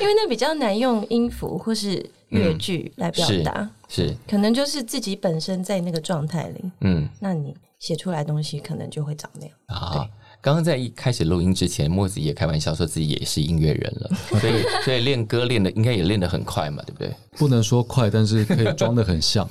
[0.00, 9.54] 因为那比较难用音符或是乐句来表达，是，可能就是自己本身在那个状态里，嗯那你写出来的东西可能就会长那样。
[9.66, 10.08] 啊。
[10.42, 17.14] 刚刚在一开始录音之前，墨子也开玩笑说自己也是音乐人了， 所以所以练歌练的应该也练得很快嘛，对不对？
[17.38, 19.48] 不能说快，但是可以装的很像。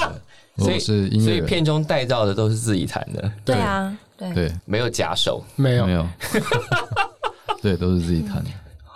[0.58, 6.06] 所以是音乐所以，片中带到的都是自己弹的，对啊，对，对，没有假手没有没有，
[7.60, 8.50] 对，都是自己弹的。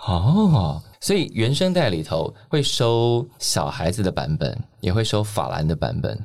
[0.05, 0.81] 哦。
[0.99, 6.15] 所以原声带里头会收小孩子的版本，也会收法兰的版本，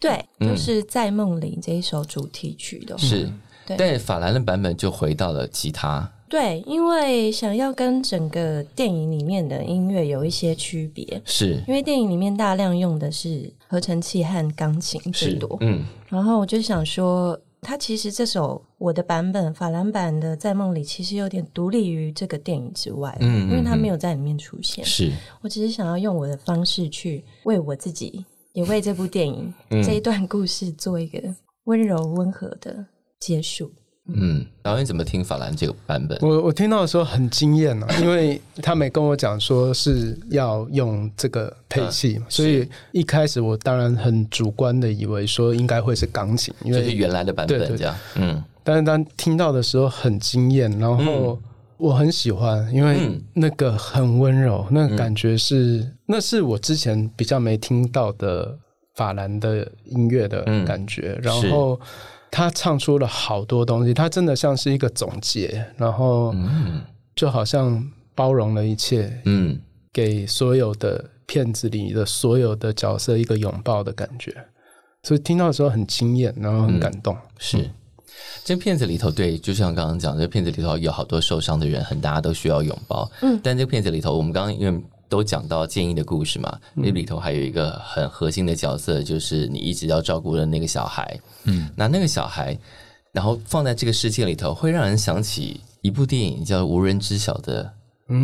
[0.00, 3.30] 对，就是在梦里这一首主题曲的话，是。
[3.66, 3.76] 对。
[3.76, 11.62] 但法兰的版本就回到了吉他，对，因为想要跟整个电影里面的音乐有一些区别，是。
[11.68, 15.84] 因为电影里面大量用的是合成器和钢琴最是多，嗯。
[16.08, 23.50] 然后我就想说，它其实这首我的版本法兰版的《在梦里》其实有点独立于这个电影之外，嗯嗯。
[23.50, 24.84] 因为它没有在里面出现。
[24.84, 25.12] 是。
[25.40, 29.82] 我只是想要用我的方式去为我自己，也为这部电影、嗯。
[29.82, 31.22] 这一段故事做一个
[31.64, 32.84] 温柔温和的
[33.18, 33.72] 结束。
[34.14, 34.44] 嗯。
[34.62, 36.18] 导演怎么听法兰这个版本？
[36.22, 51.38] 我我听到的时候很惊艳啊， 因为他没跟我讲说是要用这个配器嘛，所以一开始我当然很主观的以为说应该会是钢琴，因就是原来的版本这样，嗯但是当听到的时候很惊艳，然后
[51.76, 58.58] 我很喜欢，因为嗯那个很温柔，那个感觉是、那是我之前比较没听到的
[58.94, 61.78] 法兰的音乐的嗯感觉，然后。
[62.34, 66.82] 他唱出了好多东西，他真的像是一个总结，然后嗯
[67.14, 67.80] 就好像
[68.12, 69.56] 包容了一切，嗯，
[69.92, 74.34] 给所有的片子里的所有的角色一个拥抱的感觉，
[75.04, 77.16] 所以听到的时候很惊艳，然后很感动。
[77.38, 77.70] 是。
[78.44, 83.10] 这片子里头，对，就像刚刚讲，这片子里头有好多受伤的人，很大家都需要拥抱。
[83.22, 84.82] 嗯，但这个片子里头，我们刚刚因为
[85.14, 91.16] 都讲到建议的故事嘛，那里头还有一个很核心的角色，就是你一直要照顾的那个小孩。
[91.44, 92.58] 嗯，那那个小孩，
[93.12, 97.72] 然后放在这个世界里头，会让人想起一部电影叫《无人知晓的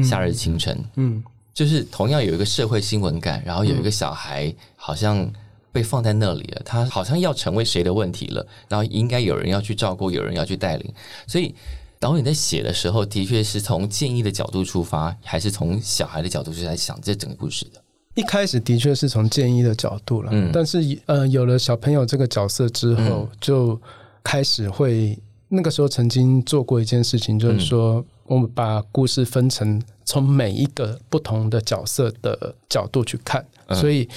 [0.03, 0.77] 夏日清晨》。
[0.97, 1.23] 嗯，
[1.55, 5.31] 就是同样有一个社会新闻感，然后有一个小孩好像
[5.71, 10.93] 被放在那里了，他好像要成为谁的问题了，然后应该有人要去照顾，有人要去带领，
[11.29, 11.55] 所以。
[12.01, 17.83] 导演在写的时候，的确是从建议的角度出发，还是从小孩的角度去来想这整个故事的。
[18.15, 23.79] 一开始的确是从建议的角度了，嗯但是呃，有了小朋友这个角色之后，就
[24.25, 25.17] 开始会
[25.49, 34.09] 那个时候曾经做过一件事情，就是说我们把故事分成从每一个不同的角色的角度去看，嗯所以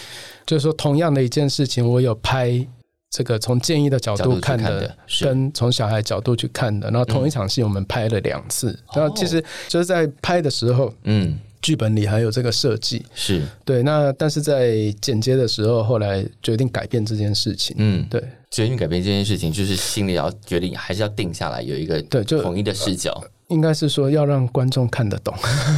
[0.46, 2.66] 就是说同样的一件事情，我有拍。
[3.14, 17.76] 这个从建议的角角度看的，看的跟从小孩角度去看的，然后同一场戏我们拍了两次，然后其实就是在拍的时候，嗯，剧本里还有这个设计，是，对，那但是在剪接的时候，后来决定改变这件事情。
[17.78, 18.20] 嗯，对。
[18.50, 23.24] 决定改变这件事情，就是心里要决定，还是要定下来，有一个对就统一的视角。
[23.54, 25.34] 应该是说要让观众看得懂，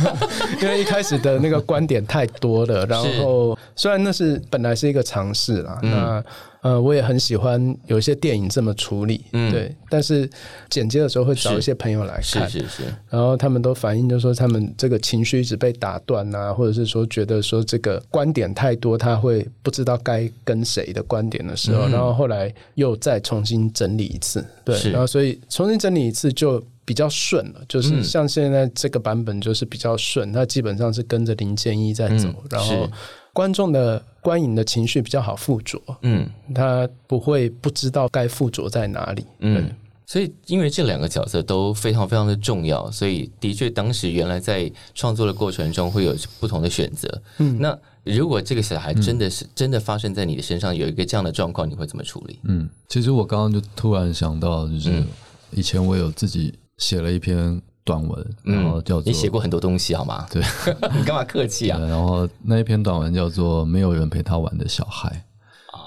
[0.61, 2.85] 因为一开始的那个观点太多了。
[2.85, 6.23] 然后虽然那是本来是一个尝试啦，那
[6.61, 9.51] 呃我也很喜欢有一些电影这么处理，嗯。
[9.51, 9.75] 对。
[9.87, 10.27] 但是
[10.69, 32.89] 剪接的时候会找一些朋友来看，是是是，然后他们都反映，就说他们这个情绪一直被打断啊，或者是说觉得说这个观点太多，他会不知道该跟谁的观点的时候，然后后来又再重新整理一次，对，然后所以重新整理一次就比较顺了，就是像现在这个版本就是比较顺，它基本上是跟着林建一在走，嗯然后是
[33.33, 39.69] 观众的观影的情绪比较好附着，嗯他不会不知道该附着在哪里，嗯。
[40.07, 47.09] 所以，因为这两个角色都非常非常的重要，所以的确，当时原来在创作的过程中会有不同的选择。
[47.39, 52.37] 嗯，那如果这个小孩真的是、真的发生在你的身上，有一个这样的状况，你会怎么处理？
[52.43, 55.07] 嗯，其实我刚刚就突然想到，就是嗯
[55.49, 60.25] 以前我有自己写了一篇短文，然后叫做嗯你写过很多东西好吗？
[60.31, 60.41] 对，
[60.97, 61.79] 你干嘛客气啊？
[61.79, 65.25] 然后那一篇短文叫做《没有人陪他玩的小孩》，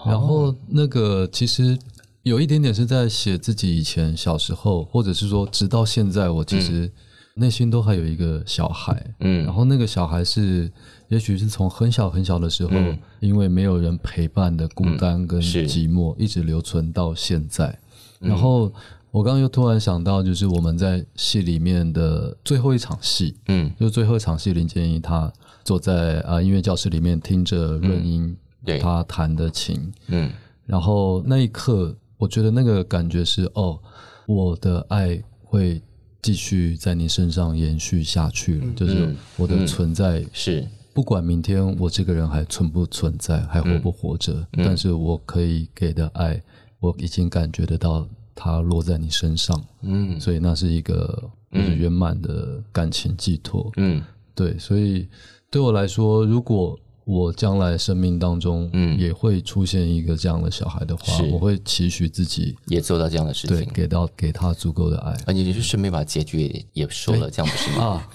[0.09, 1.79] 然后那个其实
[2.23, 6.91] 有一点点是在写自己以前小时候，或者是说直到现在，我其实
[7.35, 10.71] 内心都还有一个小孩，嗯然后那个小孩是，
[11.09, 12.73] 也许是从很小很小的时候，
[13.21, 17.79] 因为没有人陪伴的孤单跟寂寞，一直留存到现在。
[18.21, 18.73] 然后
[19.11, 25.33] 我刚刚又突然想到，就是我们在戏里面的最后一场戏，嗯，就是最后一场戏，林建一他
[25.65, 28.79] 坐在啊、音乐教室里面听着润英对。
[28.79, 30.31] 他弹的琴，嗯。
[30.67, 33.81] 然后那一刻，我觉得那个感觉是哦，
[34.27, 35.81] 我的爱会
[36.21, 40.67] 继续在你身上延续下去了，就是嗯我的存在，是。
[40.93, 44.65] 不管明天我这个人还存不存在，还活不活着，嗯。
[44.65, 46.43] 但是我可以给的爱，
[46.81, 48.07] 我已经感觉得到
[48.41, 51.21] 它落在你身上，嗯所以那是一个
[51.53, 53.69] 就是圆满的感情寄托。
[53.77, 54.01] 嗯
[54.35, 55.09] 对，所以
[55.51, 63.73] 对我来说，如果我将来生命当中，嗯也会出现一个这样的小孩的话是，我会期许自己，也做到这样的事对，情。
[63.73, 67.85] 给到给他足够的爱啊，你就是顺便把结局也也说了，这样不是吗？
[67.85, 68.09] 啊。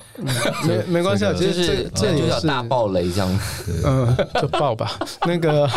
[0.65, 3.39] 没 没关系啊，其实就是这就叫大爆雷这样。
[3.83, 4.97] 嗯， 就爆吧。
[5.25, 5.67] 那个，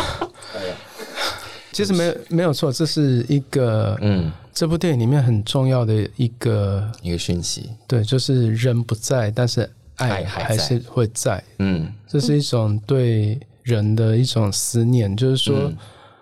[1.71, 7.69] 其实没没有错，这是一个嗯，这部电影里面很重要的一个，一个讯息。
[7.87, 11.43] 对，就是人不在，但是爱爱还是会在。
[11.59, 11.91] 嗯。
[12.07, 15.77] 这是一种对人的一种思念，就是说，嗯。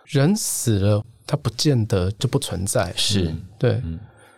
[0.05, 2.91] 人死了，他不见得就不存在。
[2.95, 3.33] 是。
[3.57, 3.81] 对，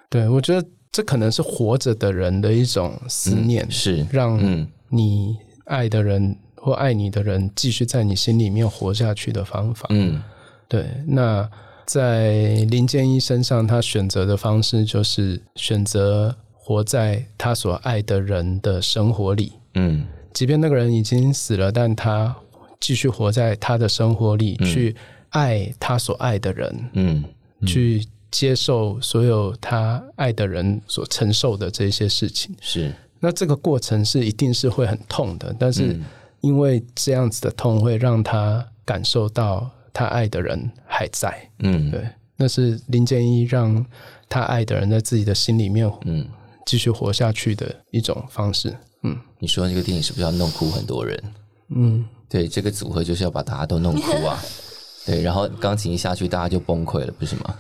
[0.09, 3.71] 对，我觉得这可能是活着的人的一种思念，嗯。
[3.71, 4.07] 是。
[4.11, 5.35] 让嗯你
[5.65, 9.87] 爱的人或爱你的人继续在你心里面活下去的方法。
[9.89, 10.21] 嗯
[10.67, 11.49] 对，那
[11.85, 20.05] 在林建一身上，他选择的方式就是选择活在他所爱的人的生活里，嗯。
[20.33, 22.35] 即便那个人已经死了，但他
[22.79, 24.95] 继续活在他的生活里，去
[25.29, 27.23] 爱他所爱的人，嗯
[27.65, 32.55] 去接受所有他爱的人所承受的这些事情。
[32.61, 32.93] 是。
[33.19, 36.03] 那这个过程是一定是会很痛的，但是嗯。
[36.41, 41.35] 因为这样子的痛，会让他感受到他爱的人还在。
[41.59, 43.83] 嗯对，那是林建一让
[44.29, 46.23] 他爱的人在自己的心里面嗯。
[46.67, 48.75] 继续活下去的一种方式。
[49.01, 51.23] 嗯你说这个电影是不是要弄哭很多人？
[51.69, 54.37] 嗯，对，这个组合就是要把大家都弄哭啊。
[55.07, 57.55] 对，然后钢琴一下去，大家就崩溃了，不是吗？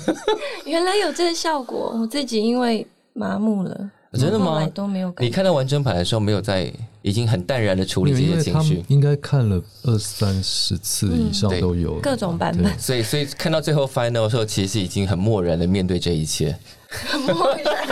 [0.66, 5.12] 原来有这个效果，我自己因为麻木了，真的吗都没有。
[5.18, 16.56] 你看到完整版的时候，没有在已经很淡然的处理这些情绪们，应该看了二三十次以上都有了各种版本，所以所以看到最后 final 的时候，其实已经很漠然的面对这一切。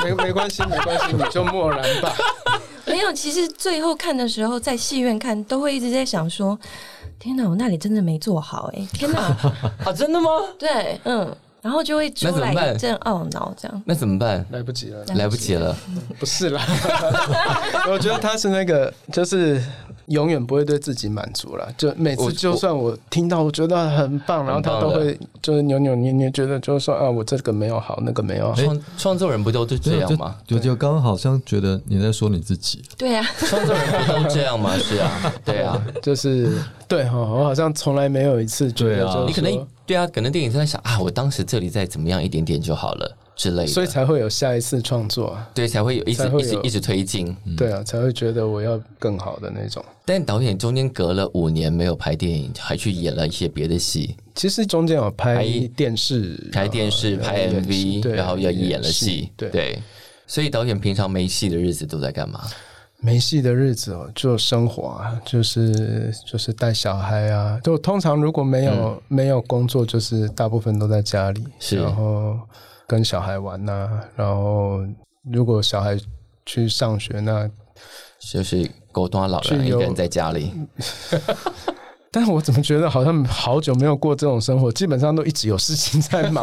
[0.02, 2.12] 没没关系，没关系，你就漠然吧。
[2.84, 3.12] 没有。
[3.12, 6.58] 其实最后看的时候，在戏院看，都会一直在想说：
[7.16, 9.20] 天哪，我那里真的没做好哎、天哪，
[9.86, 10.28] 啊，真的吗？
[10.58, 13.82] 对，嗯，然后就会出来那怎么办一阵懊恼，这样。
[13.84, 14.44] 那怎么办？
[14.50, 15.76] 来不及了，来不及了。
[16.18, 16.62] 不是啦。
[17.90, 19.60] 我觉得他是那个，就是
[20.06, 21.68] 永远不会对自己满足了。
[21.76, 28.54] 就每次，就算我听到我觉得很棒，然后他都会就是扭扭捏捏，觉得就是说啊，我这个没有好，那个没有好。
[28.54, 30.36] 创创作人不都是这对样吗？
[30.46, 34.76] 就就刚刚好像觉得你在说你自己，对啊，创作人不都这样吗？
[34.78, 35.80] 是啊，对啊。
[36.02, 36.56] 就是
[36.86, 45.50] 对哈，我好像从来没有一次觉得你可能说对啊，可能电影在想啊，我当时这里再怎么样一点点就好了之类的，所以才会有下一次创作啊。
[45.54, 47.34] 对才会有一直有一直一直推进。
[47.56, 49.82] 对啊，才会觉得我要更好的那种。
[50.04, 59.48] 但导演中间隔了五年没有拍电影，还去演了一些别的戏，其实中间有拍拍电视、拍电视、呃拍 MV，然后又演了戏，对。
[59.48, 59.78] 对，
[60.26, 62.42] 所以导演平常没戏的日子都在干嘛？
[63.00, 67.58] 没戏的日子哦，就生活啊，就是就是带小孩啊。
[67.62, 72.38] 就通常如果没有、没有工作，就是大部分都在家里，是然后
[72.86, 74.80] 跟小孩玩呐、然后
[75.30, 75.96] 如果小孩
[76.44, 77.48] 去上学，那
[78.18, 80.52] 就是狗端老人一个人在家里，
[82.10, 86.42] 但是我怎么觉得好像好久没有过这种生活，基本上都一直有事情在忙。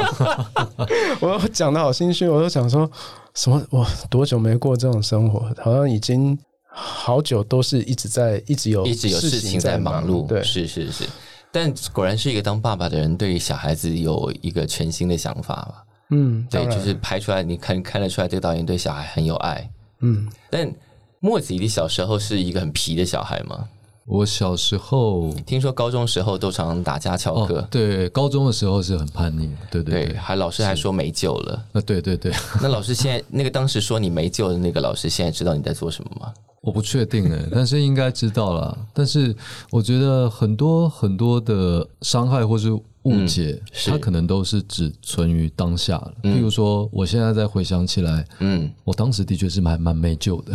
[1.20, 2.89] 我讲的好心虚，我都想说
[3.34, 3.61] 什么？
[3.72, 5.51] 我多久没过这种生活？
[5.61, 6.38] 好像已经
[6.68, 10.28] 好久都是一直在一直有一直有事情在忙碌。
[10.28, 11.03] 对，是是是。
[11.51, 15.84] 但果然是一个当爸爸的人，对于小孩子有一个全新的想法吧？
[16.11, 19.68] 嗯，对，就是拍出来，你看看得出来，这个导演对小孩很有爱。
[20.01, 20.72] 嗯，但
[21.20, 23.68] 莫子仪的小时候是一个很皮的小孩吗？
[24.07, 31.65] 我小时候听说高中时候都常打架翘课，哦，对，高中的时候是很叛逆，对对对，对，还老师还说没救了。
[31.71, 32.31] 那对对对，
[32.61, 36.31] 那老师现在那个当时说你没救的那个老师，现在知道你在做什么吗？
[36.66, 38.76] 我不确定哎，但是应该知道啦。
[38.91, 39.34] 但是
[39.70, 42.72] 我觉得很多很多的伤害或是
[43.03, 46.13] 误解，是它可能都是只存于当下了。
[46.24, 50.53] 譬如说，我现在再回想起来，嗯，我当时的确是蛮蛮没救的，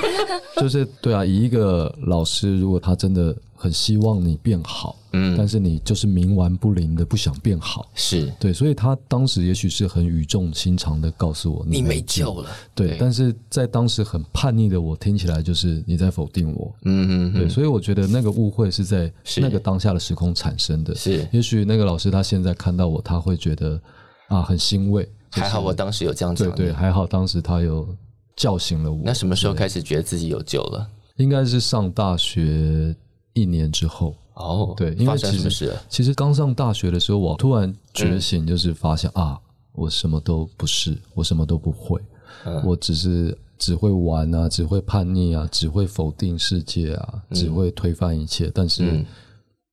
[0.60, 12.40] 就是对啊，以一个老师，如果他真的很希望你变好，嗯但是你就是冥顽不灵的不想变好，是对，所以他当时也许是很语重心长的告诉我，你没救。
[12.40, 12.50] 了。
[12.74, 20.94] 对，对但是在当时很叛逆的我听起来就是你在否定我，嗯嗯对，所以我觉得那个误会是在那个当下的时空产生的。
[20.94, 23.80] 是也许那个老师他现在看到我，他会觉得
[24.28, 26.34] 啊很欣慰，就是还好我当时有这样。
[26.34, 27.88] 对对，还好当时他有
[28.36, 29.00] 叫醒了我。
[29.04, 30.86] 那什么时候开始觉得自己有救了？
[31.16, 32.94] 应该是上大学
[33.36, 34.16] 一年之后。
[34.34, 35.82] 哦，对，因发为其实生什么事了？
[35.88, 39.40] 其实刚上大学的时候，我突然嗯觉醒，就是发现、啊，
[39.72, 41.98] 我什么都不是，我什么都不会，
[42.44, 49.06] 嗯我只是只会玩啊，只会叛逆啊，只会否定世界啊，只会推翻一切，但是嗯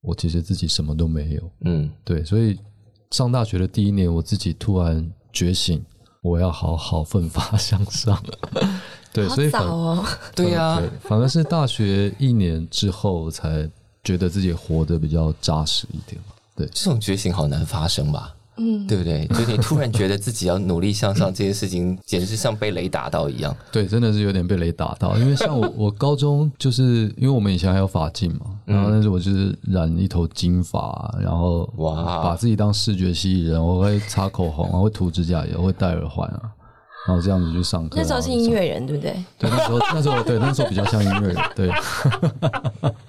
[0.02, 1.52] 我其实自己什么都没有。
[1.66, 2.58] 嗯，对，所以
[3.12, 5.84] 上大学的第一年，我自己突然觉醒，
[6.24, 8.20] 我要好好奋发向上。
[9.14, 10.04] 对，所以反哦，
[10.34, 13.70] 对呀、对，反而是大学一年之后才
[14.04, 16.34] 觉得自己活得比较扎实一点嘛。
[16.56, 18.34] 对，这种觉醒好难发生吧？
[18.58, 19.26] 嗯，对不对？
[19.28, 23.56] 就你突然觉得自己要努力向上，这件事情简直是像被雷打到一样。
[23.72, 36.42] 对，真的是有点被雷打到，因为像我， 我高中就是因为我们以前还有发镜嘛，然后但是我就是染一头金发，然后哇把自己当视觉蜥蜴人，我会擦口红啊，会涂指甲油，会戴耳环啊，
[37.08, 37.96] 然后这样子去上课。
[37.98, 39.16] 那时候是音乐人，对不对？
[39.40, 41.70] 对，那时候那时候对那时候比较像音乐人，对，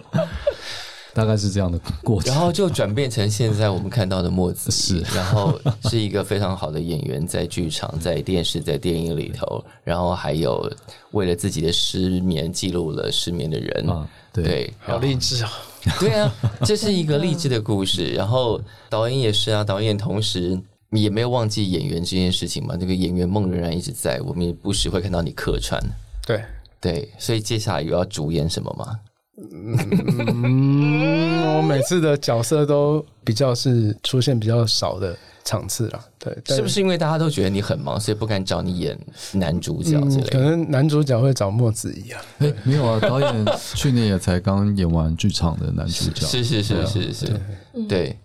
[1.14, 2.30] 大概是这样的过程。
[2.32, 10.70] 然后就转变成现在我们看到的墨子是然后是一个非常好的演员，在剧场、在电视、在电影里头，然后还有
[11.12, 15.52] 为了自己的失眠记录了失眠的人，啊对对，好励志啊！
[16.00, 16.32] 对啊，
[16.64, 18.12] 这是一个励志的故事。
[18.14, 18.60] 然后
[18.90, 20.60] 导演也是啊，导演同时
[20.90, 25.80] 也没有忘记演员这件事情嘛，那个演员梦仍然一直在，我们也不时会看到你客串。
[26.26, 26.42] 对，
[26.80, 28.98] 对，所以接下来有要主演什么吗？
[29.36, 38.98] 嗯，我每次的角色都比较是出现比较少的场次了，对，是不是因为大家都觉得你很忙，所以不敢找你演
[39.32, 40.50] 男主角之嗯，可类的？
[40.50, 47.40] 能男主角会找墨子仪啊，哎，没有啊，导演去年也才刚演完剧场的男主角， 是是是是是，
[47.88, 48.16] 对。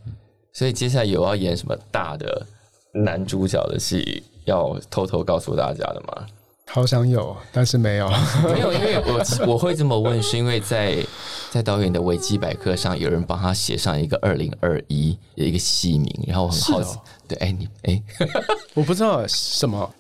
[0.52, 2.46] 所以接下来有要演什么大的
[2.92, 6.26] 男主角的戏，要偷偷告诉大家的吗？
[6.72, 8.08] 好想有，但是没有。
[8.44, 11.04] 没有，因为 我我会这么问，是因为在
[11.50, 18.02] 在导演的维基百科上，有人帮他写上一个二零二一的一个戏名，然后我很好奇，哦对，哎你哎，
[18.76, 19.92] 我不知道什么，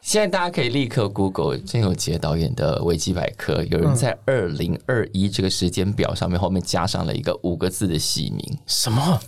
[0.00, 9.20] 现在大家可以立刻 Google 郑有杰导演的维基百科，有人在二零二一这个时间表上面后面加上了一个五个字的戏名，什么？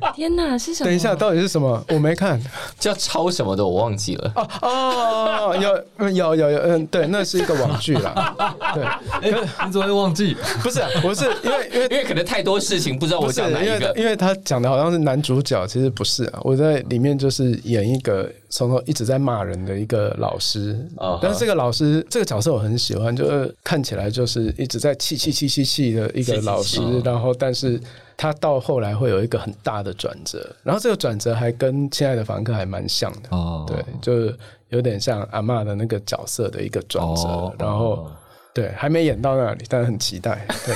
[0.14, 0.86] 天哪，是什么？
[0.86, 1.82] 等一下，到底是什么？
[1.88, 2.40] 我没看。
[2.78, 4.32] 叫抄什么的，我忘记了。
[4.34, 8.34] 哦哦，有嗯有有有，嗯，对，那是一个网剧啦。
[8.74, 10.36] 对，哎，你怎么会忘记？
[10.62, 13.92] 不是，不是，因为因为 因为可能太多事情，不知道我讲哪一个。
[13.96, 16.38] 因为他讲的好像是男主角，其实不是啊。
[16.42, 27.80] 我在里面就是演一个从头一直在骂人的一个老师啊哈但是这个老师这个角色我很喜欢，就是看起来就是一直在气气气气气的一个老师然后但是
[28.16, 33.28] 他到后来会有一个很大的转折，然后这个转折还跟《亲爱的房客》还蛮像的。
[33.30, 34.36] 哦，对，就是
[34.70, 38.10] 有点像阿嬷的那个角色的一个转折，哦然后
[38.52, 40.44] 对还没演到那里，但是很期待。
[40.66, 40.74] 对，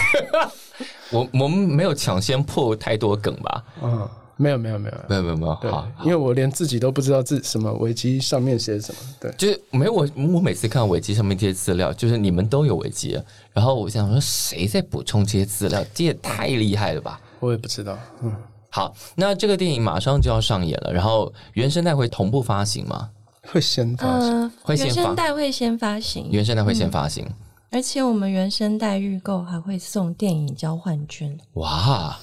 [1.10, 3.64] 我我们没有抢先破太多梗吧？
[3.82, 5.22] 嗯，没有没有没有，没有。
[5.22, 13.20] 没有没有，对好，，因为我连自己都不知道自什么维基上面写什么，对，就是没有我，我每次看到维基上面这些资料，就是你们都有维基，
[13.52, 17.20] 然后我想说谁在补充这些资料，这也太厉害了吧！
[17.40, 18.34] 我也不知道，嗯，
[18.70, 23.10] 好，那这个电影马上就要上演了，然后原声带会同步发行吗？
[23.50, 25.02] 会先发行，呃，原会先发？
[25.02, 27.26] 声带会先发行，原声带会先发行，
[27.70, 31.36] 而且我们原声带预购还会送电影交换券。
[31.54, 32.16] 哇，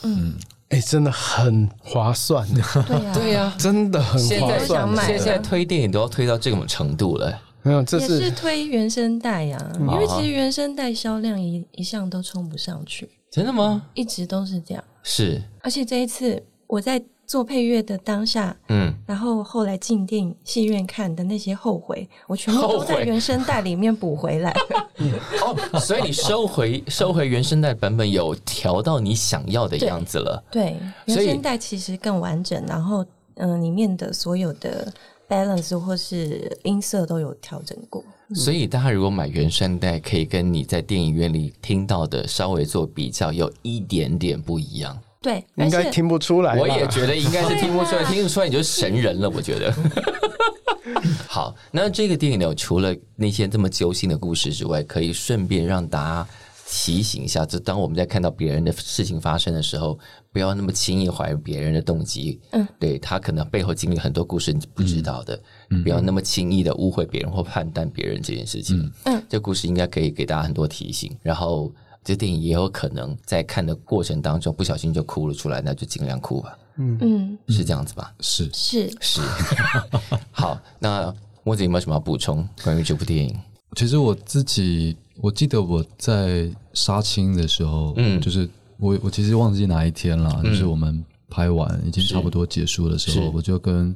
[0.70, 13.84] 哎、真的很划算，对呀、对呀、真的很现在划算现在推电影都要推到这种程度了，没有，这也是是推原声带呀、因啊为其实原声带销量一一向都冲不上去，真的吗？
[13.95, 14.84] 一直都是这样。
[15.01, 24.51] 是，而且这一次我在做配乐的当下，嗯，然后后来进电影戏院看的那些后悔，我全部都在原声带里面补回来。
[25.45, 30.43] 哦，所以你收回 收回原声带版本，有调到你想要的样子了。
[30.49, 30.75] 对，
[31.05, 33.05] 原声带其实更完整，然后
[33.36, 34.91] 嗯、呃里面的所有的
[35.30, 38.03] balance 或是音色都有调整过。
[38.34, 44.99] 所以大家如果买原声带，可以跟你在电影院里听到的稍微做比较，有一点点不一样。
[45.22, 46.57] 对，应该听不出来。
[46.57, 49.30] 我也觉得应该是听不出来， 听得出来你就是神人了。
[49.30, 49.74] 我觉得。
[51.28, 56.28] 好，那这个电影呢，除了那些这么揪心的故事之外，可以顺便让大家
[56.67, 59.99] 提醒一下，就当我们在看到别人的事情发生的时候，
[60.32, 62.39] 不要那么轻易怀疑别人的动机。
[62.51, 65.39] 嗯，对他可能背后经历很多故事你不知道的，
[65.84, 68.91] 不要那么轻易的误会别人或判断别人这件事情。
[69.03, 71.70] 嗯，这故事应该可以给大家很多提醒，然后。
[72.03, 76.97] 这电影也有可能在看的过程当中不小心就哭了出来，那就尽量哭吧，嗯。
[77.01, 77.37] 嗯。
[77.47, 78.13] 是这样子吧？
[78.21, 78.49] 是。
[78.53, 78.89] 是。
[79.01, 79.21] 是。
[80.31, 83.37] 好，那莫子有没有什么要补充关于这部电影？
[83.75, 88.17] 其实我自己，我记得我在杀青的时候，嗯。
[88.17, 93.95] 嗯，就是我我其实忘记哪一天了，就是我们拍完已经差不多结束的时候，我就跟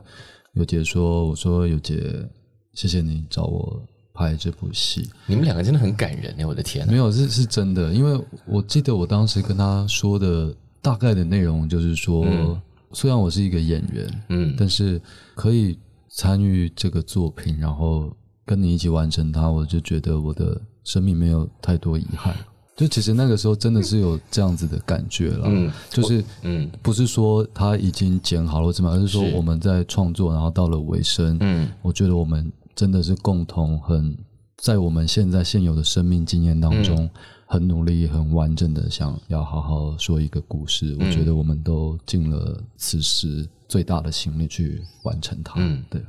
[0.54, 2.28] 有姐说，我说有姐，
[2.74, 3.82] 谢谢你找我
[4.14, 12.62] 拍这部戏，你们两个真的很感人哎，我的天没有是是真的，因为我记得我当时跟他说的大概的内容就是说，嗯。
[12.96, 14.56] 虽然我是一个演员，嗯。
[14.56, 15.02] 但是
[15.34, 15.76] 可以
[16.10, 22.36] 参与这个作品，然后跟你一起完成它，我就觉得我的生命没有太多遗憾。
[22.76, 25.72] 就其实那个时候真的是有这样子的感觉了，嗯。
[25.90, 26.70] 就是嗯。
[26.84, 31.68] 不是说他已经剪好了怎么样，而是说我们在创作，然后到了尾声，嗯。
[31.82, 34.18] 我觉得我们真的是共同很
[34.58, 36.84] 在我们现在现有的生命经验当嗯。
[36.84, 37.10] 中，
[37.46, 40.96] 很努力、很完整的想要好好说一个故事。
[41.00, 41.06] 嗯。
[41.08, 45.56] 我觉得我们都尽了此时最大的心力去完成它。
[45.58, 45.84] 嗯。
[45.90, 46.02] 对，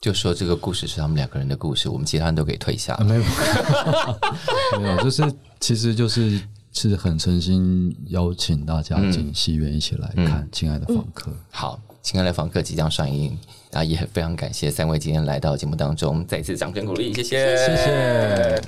[0.00, 2.94] 就说这个故事是他们两个人的故事，我们其他人都给退下。
[2.94, 3.04] 啊、。
[3.04, 3.22] 没有，
[4.80, 5.22] 没有，就是
[5.60, 6.40] 其实就是
[6.72, 11.30] 是很诚心邀请大家进戏院一起来看《亲爱的访客》。
[11.50, 13.36] 好，亲爱的房客即将上映
[13.72, 18.62] 啊，也非常感谢三位今天来到节目当中，再次掌声鼓励，谢谢，谢谢。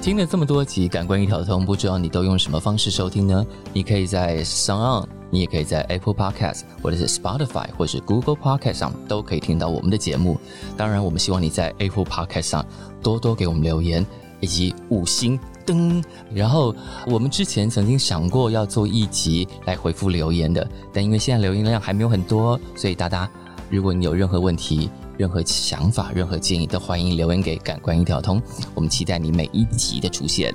[0.00, 3.44] 听了这么多集《感官一条通》，不知道你都用什么方式收听呢？
[3.74, 10.40] 你可以在 s o n On，你也可以在 Apple Podcast 或者是 Spotify 或者是 Google Podcast 上都可以听到我们的节目。
[10.78, 12.66] 当然，我们希望你在 Apple Podcast 上
[13.02, 14.04] 多多给我们留言
[14.40, 15.38] 以及五星
[15.70, 16.02] 嗯。
[16.34, 16.74] 然后，
[17.06, 23.28] 我们之前曾经想过要做一集来回复留言的，但因为现在留言量还没有很多，所以大家
[23.70, 28.40] 如果你有任何问题、任何想法、任何建议，都欢迎留言给感官一条通。
[28.74, 30.54] 我们期待你每一集的出现。